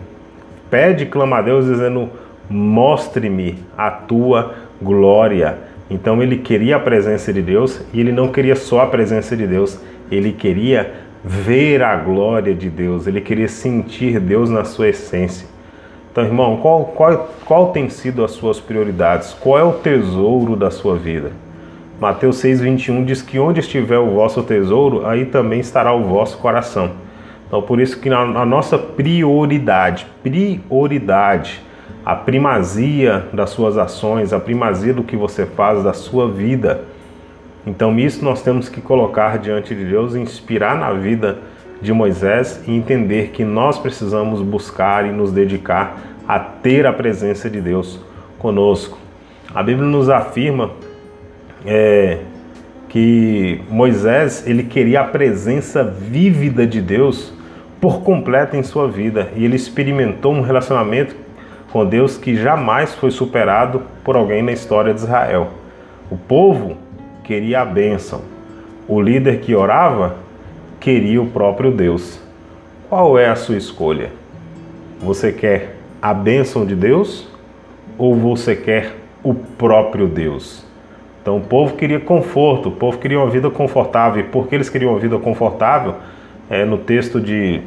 pede, 0.71 1.07
clama 1.07 1.39
a 1.39 1.43
Deus, 1.43 1.67
dizendo: 1.67 2.11
Mostre-me 2.49 3.59
a 3.77 3.91
tua 3.91 4.55
glória. 4.83 5.59
Então, 5.89 6.23
ele 6.23 6.39
queria 6.39 6.77
a 6.77 6.81
presença 6.81 7.33
de 7.33 7.43
Deus 7.43 7.85
e 7.93 8.01
ele 8.01 8.13
não 8.13 8.29
queria 8.29 8.57
só 8.57 8.81
a 8.81 8.87
presença 8.87 9.37
de 9.37 9.47
Deus, 9.47 9.81
ele 10.11 10.33
queria 10.33 10.93
ver 11.25 11.83
a 11.83 11.97
glória 11.97 12.55
de 12.55 12.71
Deus, 12.71 13.07
ele 13.07 13.21
queria 13.21 13.49
sentir 13.49 14.19
Deus 14.19 14.49
na 14.51 14.65
sua 14.65 14.89
essência. 14.89 15.47
Então, 16.11 16.25
irmão, 16.25 16.57
qual, 16.57 16.85
qual, 16.87 17.31
qual 17.45 17.73
tem 17.73 17.89
sido 17.89 18.25
as 18.25 18.33
suas 18.33 18.59
prioridades? 18.59 19.33
Qual 19.33 19.59
é 19.59 19.63
o 19.63 19.75
tesouro 19.75 20.57
da 20.57 20.71
sua 20.71 20.97
vida? 20.97 21.31
Mateus 22.01 22.43
6,21 22.43 23.05
diz 23.05 23.23
que 23.23 23.39
onde 23.39 23.61
estiver 23.61 23.99
o 23.99 24.11
vosso 24.11 24.43
tesouro, 24.43 25.07
aí 25.07 25.27
também 25.27 25.61
estará 25.61 25.93
o 25.93 26.05
vosso 26.05 26.39
coração. 26.39 26.93
Então, 27.47 27.63
por 27.63 27.81
isso 27.81 28.01
que 28.01 28.09
a, 28.09 28.45
nossa 28.45 28.79
prioridade, 28.79 30.07
prioridade, 30.23 31.63
a 32.05 32.17
primazia 32.17 33.27
das 33.33 33.51
suas 33.51 33.77
ações, 33.77 34.33
a 34.33 34.41
primazia 34.41 34.95
do 34.95 35.03
que 35.03 35.17
você 35.17 35.45
faz, 35.45 35.83
da 35.85 35.93
sua 35.93 36.29
vida, 36.29 36.85
então, 37.67 37.99
isso 37.99 38.25
nós 38.25 38.43
temos 38.43 38.69
que 38.69 38.81
colocar 38.81 39.39
diante 39.39 39.75
de 39.75 39.85
Deus, 39.85 40.15
inspirar 40.15 40.77
na 40.77 40.93
vida 40.93 41.39
de 41.81 41.93
Moisés 41.93 42.63
e 42.67 42.75
entender 42.75 43.31
que 43.31 43.45
nós 43.45 43.79
precisamos 43.79 44.43
buscar 44.43 45.07
e 45.07 45.13
nos 45.13 45.33
dedicar 45.33 45.99
a 46.29 46.39
ter 46.39 46.87
a 46.87 46.93
presença 46.93 47.49
de 47.49 47.61
Deus 47.61 48.01
conosco. 48.39 48.99
A 49.55 49.63
Bíblia 49.63 49.87
nos 49.87 50.09
afirma 50.09 50.71
é, 51.65 52.19
que 52.89 53.61
Moisés 53.69 54.47
ele 54.47 54.65
queria 54.65 55.01
a 55.01 55.05
presença 55.05 55.83
vívida 55.83 56.67
de 56.67 56.81
Deus 56.81 57.33
por 57.81 58.03
completo 58.03 58.57
em 58.57 58.63
sua 58.63 58.87
vida 58.87 59.31
e 59.35 59.45
ele 59.45 59.57
experimentou 59.57 60.33
um 60.33 60.43
relacionamento 60.43 61.17
com 61.73 61.87
Deus 61.87 62.19
que 62.19 62.37
jamais 62.37 62.95
foi 62.95 63.11
superado 63.11 63.83
por 64.05 64.17
alguém 64.17 64.43
na 64.43 64.53
história 64.53 64.93
de 64.93 65.01
Israel. 65.01 65.51
O 66.11 66.17
povo 66.17 66.77
queria 67.25 67.61
a 67.61 67.65
bênção. 67.65 68.23
O 68.89 69.01
líder 69.01 69.41
que 69.41 69.55
orava 69.55 70.17
queria 70.81 71.21
o 71.21 71.27
próprio 71.27 71.71
Deus. 71.71 72.19
Qual 72.89 73.19
é 73.19 73.29
a 73.29 73.37
sua 73.37 73.57
escolha? 73.57 74.11
Você 74.99 75.31
quer 75.31 75.77
a 76.01 76.15
bênção 76.15 76.65
de 76.65 76.75
Deus 76.75 77.29
ou 77.99 78.15
você 78.17 78.57
quer 78.57 78.97
o 79.23 79.35
próprio 79.35 80.09
Deus? 80.09 80.65
Então 81.23 81.37
o 81.37 81.41
povo 81.41 81.77
queria 81.77 82.01
conforto, 82.01 82.71
o 82.71 82.73
povo 82.73 82.99
queria 82.99 83.19
uma 83.19 83.29
vida 83.29 83.51
confortável. 83.51 84.23
E 84.23 84.25
porque 84.27 84.55
eles 84.55 84.71
queriam 84.71 84.93
uma 84.93 84.99
vida 84.99 85.19
confortável, 85.19 85.97
é, 86.49 86.65
no 86.65 86.79
texto 86.79 87.21
de, 87.21 87.61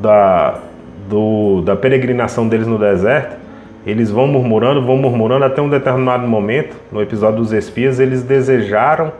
da, 0.00 0.60
do, 1.08 1.60
da 1.62 1.74
peregrinação 1.74 2.48
deles 2.48 2.66
no 2.66 2.78
deserto, 2.78 3.36
eles 3.84 4.10
vão 4.10 4.26
murmurando, 4.26 4.80
vão 4.80 4.96
murmurando 4.96 5.44
até 5.44 5.60
um 5.60 5.68
determinado 5.68 6.26
momento, 6.26 6.74
no 6.90 7.02
episódio 7.02 7.38
dos 7.38 7.52
espias, 7.52 8.00
eles 8.00 8.22
desejaram 8.22 9.12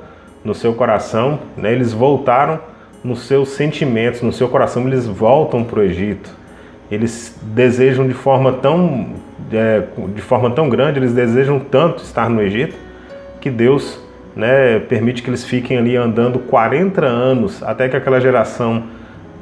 no 0.43 0.55
seu 0.55 0.73
coração, 0.73 1.41
né, 1.57 1.73
eles 1.73 1.93
voltaram 1.93 2.59
nos 3.05 3.27
seus 3.27 3.51
sentimentos, 3.51 4.23
no 4.23 4.33
seu 4.33 4.49
coração, 4.49 4.87
eles 4.87 5.07
voltam 5.07 5.63
para 5.63 5.81
o 5.81 5.83
Egito. 5.83 6.31
Eles 6.91 7.39
desejam 7.43 8.09
de 8.09 8.15
forma 8.15 8.53
tão 8.55 9.09
é, 9.53 9.83
de 10.15 10.23
forma 10.23 10.51
tão 10.51 10.69
grande, 10.69 10.99
eles 10.99 11.13
desejam 11.13 11.61
tanto 11.61 12.03
estar 12.03 12.29
no 12.31 12.41
Egito, 12.41 12.75
que 13.41 13.51
Deus 13.51 14.01
né, 14.35 14.79
permite 14.81 15.23
que 15.23 15.31
eles 15.31 15.45
fiquem 15.45 15.79
ali 15.79 15.97
andando 15.97 16.39
40 16.39 17.05
anos 17.05 17.63
até 17.63 17.89
que 17.89 17.97
aquela 17.97 18.21
geração 18.21 18.85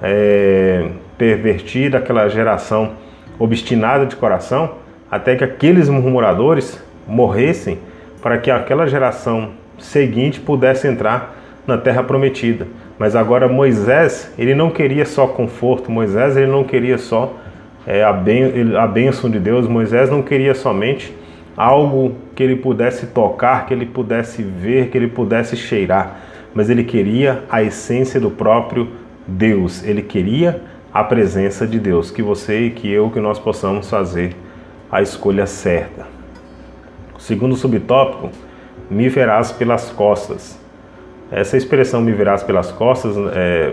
é, 0.03 0.89
pervertida, 1.17 1.99
aquela 1.99 2.29
geração 2.29 2.93
obstinada 3.39 4.05
de 4.07 4.17
coração, 4.17 4.75
até 5.11 5.37
que 5.37 5.45
aqueles 5.45 5.89
murmuradores 5.89 6.83
morressem, 7.07 7.79
para 8.21 8.39
que 8.39 8.51
aquela 8.51 8.87
geração 8.87 9.51
seguinte 9.79 10.41
pudesse 10.41 10.87
entrar 10.87 11.37
na 11.67 11.79
terra 11.79 12.03
prometida. 12.03 12.67
Mas 13.03 13.17
agora 13.17 13.49
Moisés, 13.49 14.33
ele 14.39 14.55
não 14.55 14.71
queria 14.71 15.05
só 15.05 15.27
conforto, 15.27 15.91
Moisés 15.91 16.37
ele 16.37 16.47
não 16.47 16.63
queria 16.63 16.97
só 16.97 17.35
é, 17.85 18.05
a, 18.05 18.13
ben, 18.13 18.77
a 18.77 18.87
bênção 18.87 19.29
de 19.29 19.41
Deus, 19.41 19.67
Moisés 19.67 20.09
não 20.09 20.23
queria 20.23 20.55
somente 20.55 21.13
algo 21.57 22.15
que 22.37 22.45
ele 22.45 22.55
pudesse 22.55 23.09
tocar, 23.09 23.67
que 23.67 23.75
ele 23.75 23.87
pudesse 23.87 24.45
ver, 24.45 24.87
que 24.87 24.97
ele 24.97 25.09
pudesse 25.09 25.57
cheirar, 25.57 26.21
mas 26.55 26.71
ele 26.71 26.85
queria 26.85 27.43
a 27.51 27.61
essência 27.61 28.21
do 28.21 28.31
próprio 28.31 28.91
Deus, 29.27 29.83
ele 29.83 30.03
queria 30.03 30.63
a 30.95 31.03
presença 31.03 31.67
de 31.67 31.81
Deus, 31.81 32.09
que 32.09 32.23
você 32.23 32.67
e 32.67 32.71
que 32.71 32.89
eu, 32.89 33.11
que 33.11 33.19
nós 33.19 33.37
possamos 33.37 33.91
fazer 33.91 34.37
a 34.93 35.03
escolha 35.03 35.45
certa. 35.45 36.07
O 37.19 37.21
segundo 37.21 37.57
subtópico, 37.57 38.31
me 38.89 39.09
verás 39.09 39.51
pelas 39.51 39.91
costas. 39.91 40.62
Essa 41.35 41.57
expressão 41.57 42.03
me 42.03 42.13
verás 42.13 42.43
pelas 42.43 42.71
costas 42.71 43.17
é, 43.35 43.73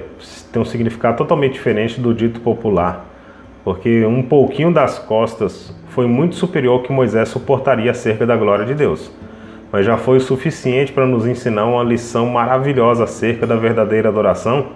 tem 0.53 0.61
um 0.61 0.65
significado 0.65 1.17
totalmente 1.17 1.55
diferente 1.55 1.99
do 1.99 2.13
dito 2.13 2.39
popular, 2.39 3.05
porque 3.65 4.05
um 4.05 4.23
pouquinho 4.23 4.73
das 4.73 4.97
costas 4.97 5.75
foi 5.89 6.07
muito 6.07 6.35
superior 6.35 6.75
ao 6.75 6.83
que 6.83 6.89
Moisés 6.89 7.27
suportaria 7.27 7.91
acerca 7.91 8.25
da 8.25 8.37
glória 8.37 8.65
de 8.65 8.73
Deus, 8.73 9.11
mas 9.73 9.85
já 9.85 9.97
foi 9.97 10.19
o 10.19 10.21
suficiente 10.21 10.93
para 10.93 11.05
nos 11.05 11.27
ensinar 11.27 11.65
uma 11.65 11.83
lição 11.83 12.27
maravilhosa 12.27 13.03
acerca 13.03 13.45
da 13.45 13.57
verdadeira 13.57 14.07
adoração 14.07 14.67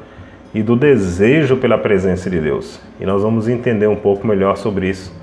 e 0.54 0.62
do 0.62 0.76
desejo 0.76 1.56
pela 1.56 1.78
presença 1.78 2.30
de 2.30 2.41
Deus. 2.41 2.82
E 3.00 3.06
nós 3.06 3.24
vamos 3.24 3.48
entender 3.48 3.88
um 3.88 3.96
pouco 3.96 4.28
melhor 4.28 4.58
sobre 4.58 4.89
isso 4.89 5.15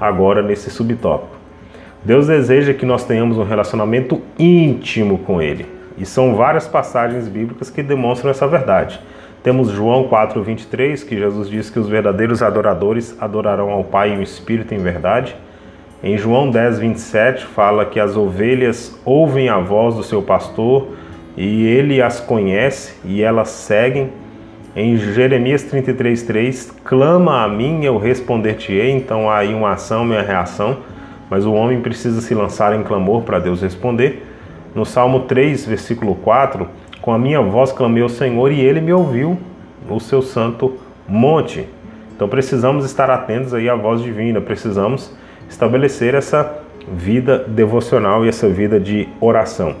agora 0.00 0.40
nesse 0.40 0.70
subtópico. 0.70 1.36
Deus 2.04 2.28
deseja 2.28 2.72
que 2.72 2.86
nós 2.86 3.04
tenhamos 3.04 3.38
um 3.38 3.42
relacionamento 3.42 4.22
íntimo 4.38 5.18
com 5.18 5.42
Ele. 5.42 5.77
E 5.98 6.06
são 6.06 6.34
várias 6.34 6.66
passagens 6.66 7.28
bíblicas 7.28 7.70
que 7.70 7.82
demonstram 7.82 8.30
essa 8.30 8.46
verdade. 8.46 9.00
Temos 9.42 9.70
João 9.70 10.08
4,23, 10.08 11.06
que 11.06 11.16
Jesus 11.16 11.48
diz 11.48 11.70
que 11.70 11.78
os 11.78 11.88
verdadeiros 11.88 12.42
adoradores 12.42 13.16
adorarão 13.20 13.70
ao 13.70 13.84
Pai 13.84 14.14
e 14.14 14.18
o 14.18 14.22
Espírito 14.22 14.74
em 14.74 14.78
verdade. 14.78 15.36
Em 16.02 16.16
João 16.16 16.50
10, 16.50 16.78
27, 16.78 17.44
fala 17.46 17.84
que 17.84 17.98
as 17.98 18.16
ovelhas 18.16 18.96
ouvem 19.04 19.48
a 19.48 19.58
voz 19.58 19.96
do 19.96 20.02
seu 20.02 20.22
pastor 20.22 20.88
e 21.36 21.66
ele 21.66 22.00
as 22.00 22.20
conhece 22.20 22.94
e 23.04 23.22
elas 23.22 23.48
seguem. 23.48 24.10
Em 24.76 24.96
Jeremias 24.96 25.64
33:3, 25.64 26.72
clama 26.84 27.42
a 27.42 27.48
mim, 27.48 27.84
eu 27.84 27.96
responder-te-ei. 27.96 28.92
Então 28.92 29.28
há 29.28 29.38
aí 29.38 29.54
uma 29.54 29.72
ação, 29.72 30.02
uma 30.02 30.22
reação, 30.22 30.78
mas 31.28 31.44
o 31.44 31.52
homem 31.52 31.80
precisa 31.80 32.20
se 32.20 32.34
lançar 32.34 32.74
em 32.78 32.82
clamor 32.82 33.22
para 33.22 33.38
Deus 33.38 33.62
responder. 33.62 34.27
No 34.74 34.84
Salmo 34.84 35.20
3, 35.20 35.66
versículo 35.66 36.14
4, 36.16 36.68
com 37.00 37.12
a 37.12 37.18
minha 37.18 37.40
voz 37.40 37.72
clamei 37.72 38.02
ao 38.02 38.08
Senhor 38.08 38.52
e 38.52 38.60
ele 38.60 38.80
me 38.80 38.92
ouviu 38.92 39.38
no 39.88 39.98
seu 39.98 40.22
santo 40.22 40.76
monte. 41.08 41.66
Então 42.14 42.28
precisamos 42.28 42.84
estar 42.84 43.10
atentos 43.10 43.54
aí 43.54 43.68
à 43.68 43.74
voz 43.74 44.02
divina, 44.02 44.40
precisamos 44.40 45.14
estabelecer 45.48 46.14
essa 46.14 46.60
vida 46.92 47.38
devocional 47.38 48.24
e 48.24 48.28
essa 48.28 48.48
vida 48.48 48.78
de 48.78 49.08
oração. 49.20 49.76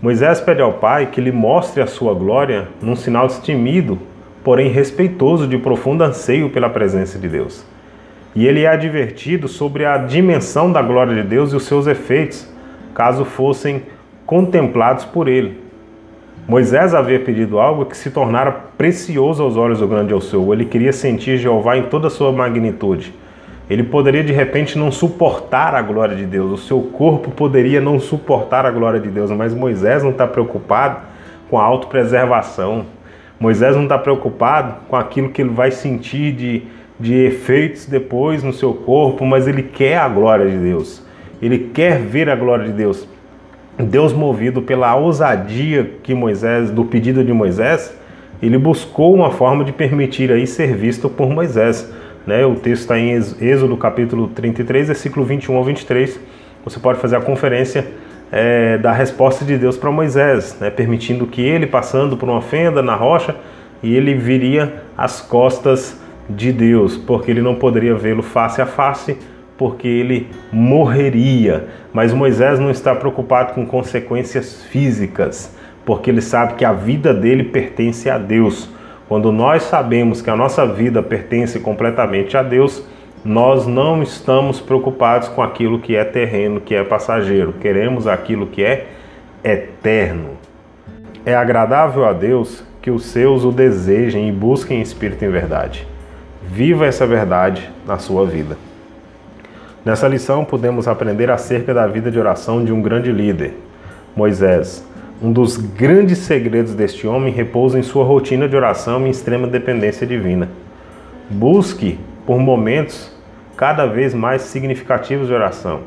Moisés 0.00 0.40
pede 0.40 0.62
ao 0.62 0.74
Pai 0.74 1.06
que 1.06 1.20
lhe 1.20 1.32
mostre 1.32 1.82
a 1.82 1.86
sua 1.86 2.14
glória 2.14 2.68
num 2.80 2.96
sinal 2.96 3.26
destemido 3.26 3.98
porém 4.42 4.70
respeitoso 4.70 5.46
de 5.46 5.58
profundo 5.58 6.02
anseio 6.02 6.50
pela 6.50 6.70
presença 6.70 7.18
de 7.18 7.28
Deus. 7.28 7.64
E 8.34 8.46
ele 8.46 8.62
é 8.62 8.68
advertido 8.68 9.48
sobre 9.48 9.84
a 9.84 9.98
dimensão 9.98 10.70
da 10.72 10.80
glória 10.80 11.14
de 11.14 11.28
Deus 11.28 11.52
e 11.52 11.56
os 11.56 11.64
seus 11.64 11.86
efeitos, 11.86 12.48
caso 12.94 13.24
fossem 13.24 13.82
contemplados 14.30 15.04
por 15.04 15.26
ele. 15.26 15.58
Moisés 16.46 16.94
havia 16.94 17.18
pedido 17.18 17.58
algo 17.58 17.84
que 17.84 17.96
se 17.96 18.12
tornara 18.12 18.52
precioso 18.78 19.42
aos 19.42 19.56
olhos 19.56 19.80
do 19.80 19.88
grande 19.88 20.12
Eu 20.12 20.20
Sou. 20.20 20.54
Ele 20.54 20.64
queria 20.64 20.92
sentir 20.92 21.36
Jeová 21.36 21.76
em 21.76 21.82
toda 21.86 22.06
a 22.06 22.10
sua 22.10 22.30
magnitude. 22.30 23.12
Ele 23.68 23.82
poderia 23.82 24.22
de 24.22 24.32
repente 24.32 24.78
não 24.78 24.92
suportar 24.92 25.74
a 25.74 25.82
glória 25.82 26.14
de 26.14 26.26
Deus, 26.26 26.52
o 26.52 26.64
seu 26.64 26.80
corpo 26.80 27.32
poderia 27.32 27.80
não 27.80 27.98
suportar 27.98 28.64
a 28.64 28.70
glória 28.70 29.00
de 29.00 29.08
Deus, 29.08 29.32
mas 29.32 29.52
Moisés 29.52 30.04
não 30.04 30.12
está 30.12 30.28
preocupado 30.28 30.98
com 31.50 31.58
a 31.58 31.64
autopreservação. 31.64 32.86
Moisés 33.40 33.74
não 33.74 33.82
está 33.82 33.98
preocupado 33.98 34.76
com 34.86 34.94
aquilo 34.94 35.30
que 35.30 35.42
ele 35.42 35.50
vai 35.50 35.72
sentir 35.72 36.30
de, 36.30 36.62
de 37.00 37.14
efeitos 37.14 37.84
depois 37.84 38.44
no 38.44 38.52
seu 38.52 38.74
corpo, 38.74 39.26
mas 39.26 39.48
ele 39.48 39.64
quer 39.64 39.98
a 39.98 40.08
glória 40.08 40.48
de 40.48 40.56
Deus. 40.56 41.04
Ele 41.42 41.58
quer 41.74 41.98
ver 41.98 42.30
a 42.30 42.36
glória 42.36 42.66
de 42.66 42.72
Deus. 42.72 43.09
Deus 43.84 44.12
movido 44.12 44.62
pela 44.62 44.94
ousadia 44.94 45.90
que 46.02 46.14
Moisés, 46.14 46.70
do 46.70 46.84
pedido 46.84 47.24
de 47.24 47.32
Moisés, 47.32 47.94
ele 48.42 48.56
buscou 48.56 49.14
uma 49.14 49.30
forma 49.30 49.64
de 49.64 49.72
permitir 49.72 50.32
aí 50.32 50.46
ser 50.46 50.74
visto 50.74 51.08
por 51.08 51.28
Moisés. 51.28 51.90
Né? 52.26 52.44
O 52.44 52.54
texto 52.54 52.82
está 52.82 52.98
em 52.98 53.10
Êxodo 53.12 53.76
capítulo 53.76 54.28
33, 54.28 54.88
versículo 54.88 55.24
21 55.24 55.56
ao 55.56 55.64
23. 55.64 56.18
Você 56.64 56.78
pode 56.78 56.98
fazer 56.98 57.16
a 57.16 57.20
conferência 57.20 57.86
é, 58.32 58.78
da 58.78 58.92
resposta 58.92 59.44
de 59.44 59.56
Deus 59.56 59.76
para 59.76 59.90
Moisés, 59.90 60.56
né? 60.60 60.70
permitindo 60.70 61.26
que 61.26 61.42
ele, 61.42 61.66
passando 61.66 62.16
por 62.16 62.28
uma 62.28 62.42
fenda 62.42 62.82
na 62.82 62.94
rocha, 62.94 63.36
e 63.82 63.94
ele 63.96 64.14
viria 64.14 64.82
às 64.96 65.20
costas 65.20 65.98
de 66.28 66.52
Deus, 66.52 66.96
porque 66.96 67.30
ele 67.30 67.40
não 67.40 67.54
poderia 67.54 67.94
vê-lo 67.94 68.22
face 68.22 68.60
a 68.60 68.66
face, 68.66 69.16
porque 69.60 69.86
ele 69.86 70.26
morreria. 70.50 71.66
Mas 71.92 72.14
Moisés 72.14 72.58
não 72.58 72.70
está 72.70 72.94
preocupado 72.94 73.52
com 73.52 73.66
consequências 73.66 74.62
físicas, 74.62 75.54
porque 75.84 76.08
ele 76.08 76.22
sabe 76.22 76.54
que 76.54 76.64
a 76.64 76.72
vida 76.72 77.12
dele 77.12 77.44
pertence 77.44 78.08
a 78.08 78.16
Deus. 78.16 78.70
Quando 79.06 79.30
nós 79.30 79.64
sabemos 79.64 80.22
que 80.22 80.30
a 80.30 80.36
nossa 80.36 80.64
vida 80.64 81.02
pertence 81.02 81.60
completamente 81.60 82.38
a 82.38 82.42
Deus, 82.42 82.82
nós 83.22 83.66
não 83.66 84.02
estamos 84.02 84.62
preocupados 84.62 85.28
com 85.28 85.42
aquilo 85.42 85.78
que 85.78 85.94
é 85.94 86.04
terreno, 86.04 86.62
que 86.62 86.74
é 86.74 86.82
passageiro. 86.82 87.52
Queremos 87.60 88.06
aquilo 88.06 88.46
que 88.46 88.64
é 88.64 88.86
eterno. 89.44 90.38
É 91.26 91.34
agradável 91.34 92.06
a 92.06 92.14
Deus 92.14 92.64
que 92.80 92.90
os 92.90 93.04
seus 93.04 93.44
o 93.44 93.52
desejem 93.52 94.26
e 94.26 94.32
busquem 94.32 94.80
espírito 94.80 95.22
em 95.22 95.28
verdade. 95.28 95.86
Viva 96.42 96.86
essa 96.86 97.06
verdade 97.06 97.70
na 97.86 97.98
sua 97.98 98.24
vida. 98.24 98.69
Nessa 99.82 100.06
lição, 100.06 100.44
podemos 100.44 100.86
aprender 100.86 101.30
acerca 101.30 101.72
da 101.72 101.86
vida 101.86 102.10
de 102.10 102.18
oração 102.18 102.62
de 102.62 102.70
um 102.70 102.82
grande 102.82 103.10
líder, 103.10 103.54
Moisés. 104.14 104.84
Um 105.22 105.32
dos 105.32 105.56
grandes 105.56 106.18
segredos 106.18 106.74
deste 106.74 107.06
homem 107.06 107.32
repousa 107.32 107.78
em 107.78 107.82
sua 107.82 108.04
rotina 108.04 108.46
de 108.46 108.54
oração 108.54 109.06
e 109.06 109.10
extrema 109.10 109.46
dependência 109.46 110.06
divina. 110.06 110.50
Busque, 111.30 111.98
por 112.26 112.38
momentos, 112.38 113.10
cada 113.56 113.86
vez 113.86 114.12
mais 114.12 114.42
significativos 114.42 115.28
de 115.28 115.34
oração 115.34 115.80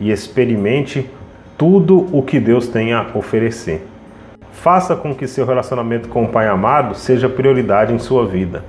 e 0.00 0.10
experimente 0.10 1.10
tudo 1.58 2.06
o 2.12 2.22
que 2.22 2.40
Deus 2.40 2.68
tem 2.68 2.94
a 2.94 3.06
oferecer. 3.14 3.86
Faça 4.52 4.96
com 4.96 5.14
que 5.14 5.26
seu 5.26 5.44
relacionamento 5.44 6.08
com 6.08 6.24
o 6.24 6.28
Pai 6.28 6.48
amado 6.48 6.94
seja 6.94 7.28
prioridade 7.28 7.92
em 7.92 7.98
sua 7.98 8.26
vida. 8.26 8.64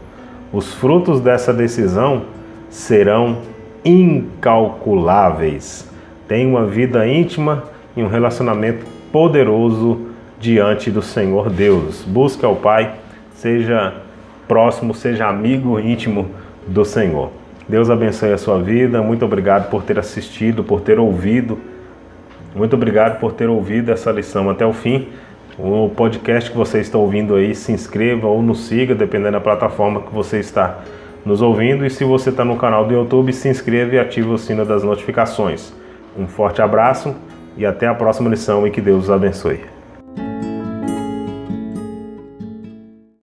Os 0.52 0.74
frutos 0.74 1.22
dessa 1.22 1.54
decisão 1.54 2.24
serão 2.70 3.38
incalculáveis. 3.84 5.90
Tenha 6.28 6.48
uma 6.48 6.66
vida 6.66 7.08
íntima 7.08 7.64
e 7.96 8.04
um 8.04 8.08
relacionamento 8.08 8.86
poderoso 9.12 10.08
diante 10.40 10.92
do 10.92 11.02
Senhor 11.02 11.50
Deus. 11.50 12.04
Busque 12.06 12.46
ao 12.46 12.56
Pai, 12.56 12.94
seja 13.34 13.94
próximo, 14.48 14.94
seja 14.94 15.28
amigo 15.28 15.80
íntimo 15.80 16.28
do 16.68 16.86
Senhor. 16.86 17.32
Deus 17.68 17.90
abençoe 17.90 18.32
a 18.32 18.38
sua 18.38 18.62
vida. 18.62 19.02
Muito 19.02 19.26
obrigado 19.26 19.70
por 19.70 19.84
ter 19.84 20.00
assistido, 20.00 20.64
por 20.64 20.82
ter 20.82 21.00
ouvido. 21.00 21.58
Muito 22.56 22.76
obrigado 22.76 23.20
por 23.20 23.34
ter 23.34 23.50
ouvido 23.50 23.92
essa 23.92 24.12
lição 24.12 24.50
até 24.50 24.66
o 24.66 24.74
fim. 24.74 25.08
O 25.60 25.90
podcast 25.90 26.52
que 26.52 26.58
você 26.58 26.80
está 26.80 26.98
ouvindo 26.98 27.36
aí, 27.36 27.56
se 27.56 27.72
inscreva 27.72 28.28
ou 28.28 28.42
nos 28.42 28.68
siga, 28.68 28.94
dependendo 28.94 29.34
da 29.34 29.42
plataforma 29.42 30.02
que 30.02 30.14
você 30.14 30.40
está 30.40 30.80
nos 31.28 31.42
ouvindo. 31.42 31.86
E 31.86 31.90
se 31.90 32.04
você 32.04 32.30
está 32.30 32.44
no 32.44 32.58
canal 32.58 32.86
do 32.86 32.94
YouTube, 32.94 33.32
se 33.34 33.50
inscreva 33.50 33.96
e 33.96 34.00
ative 34.00 34.30
o 34.30 34.38
sino 34.38 34.66
das 34.66 34.84
notificações. 34.84 35.74
Um 36.18 36.26
forte 36.28 36.62
abraço 36.62 37.16
e 37.56 37.66
até 37.66 37.88
a 37.88 37.94
próxima 37.94 38.30
lição 38.30 38.66
e 38.66 38.72
que 38.72 38.82
Deus 38.82 39.04
os 39.04 39.12
abençoe. 39.12 39.77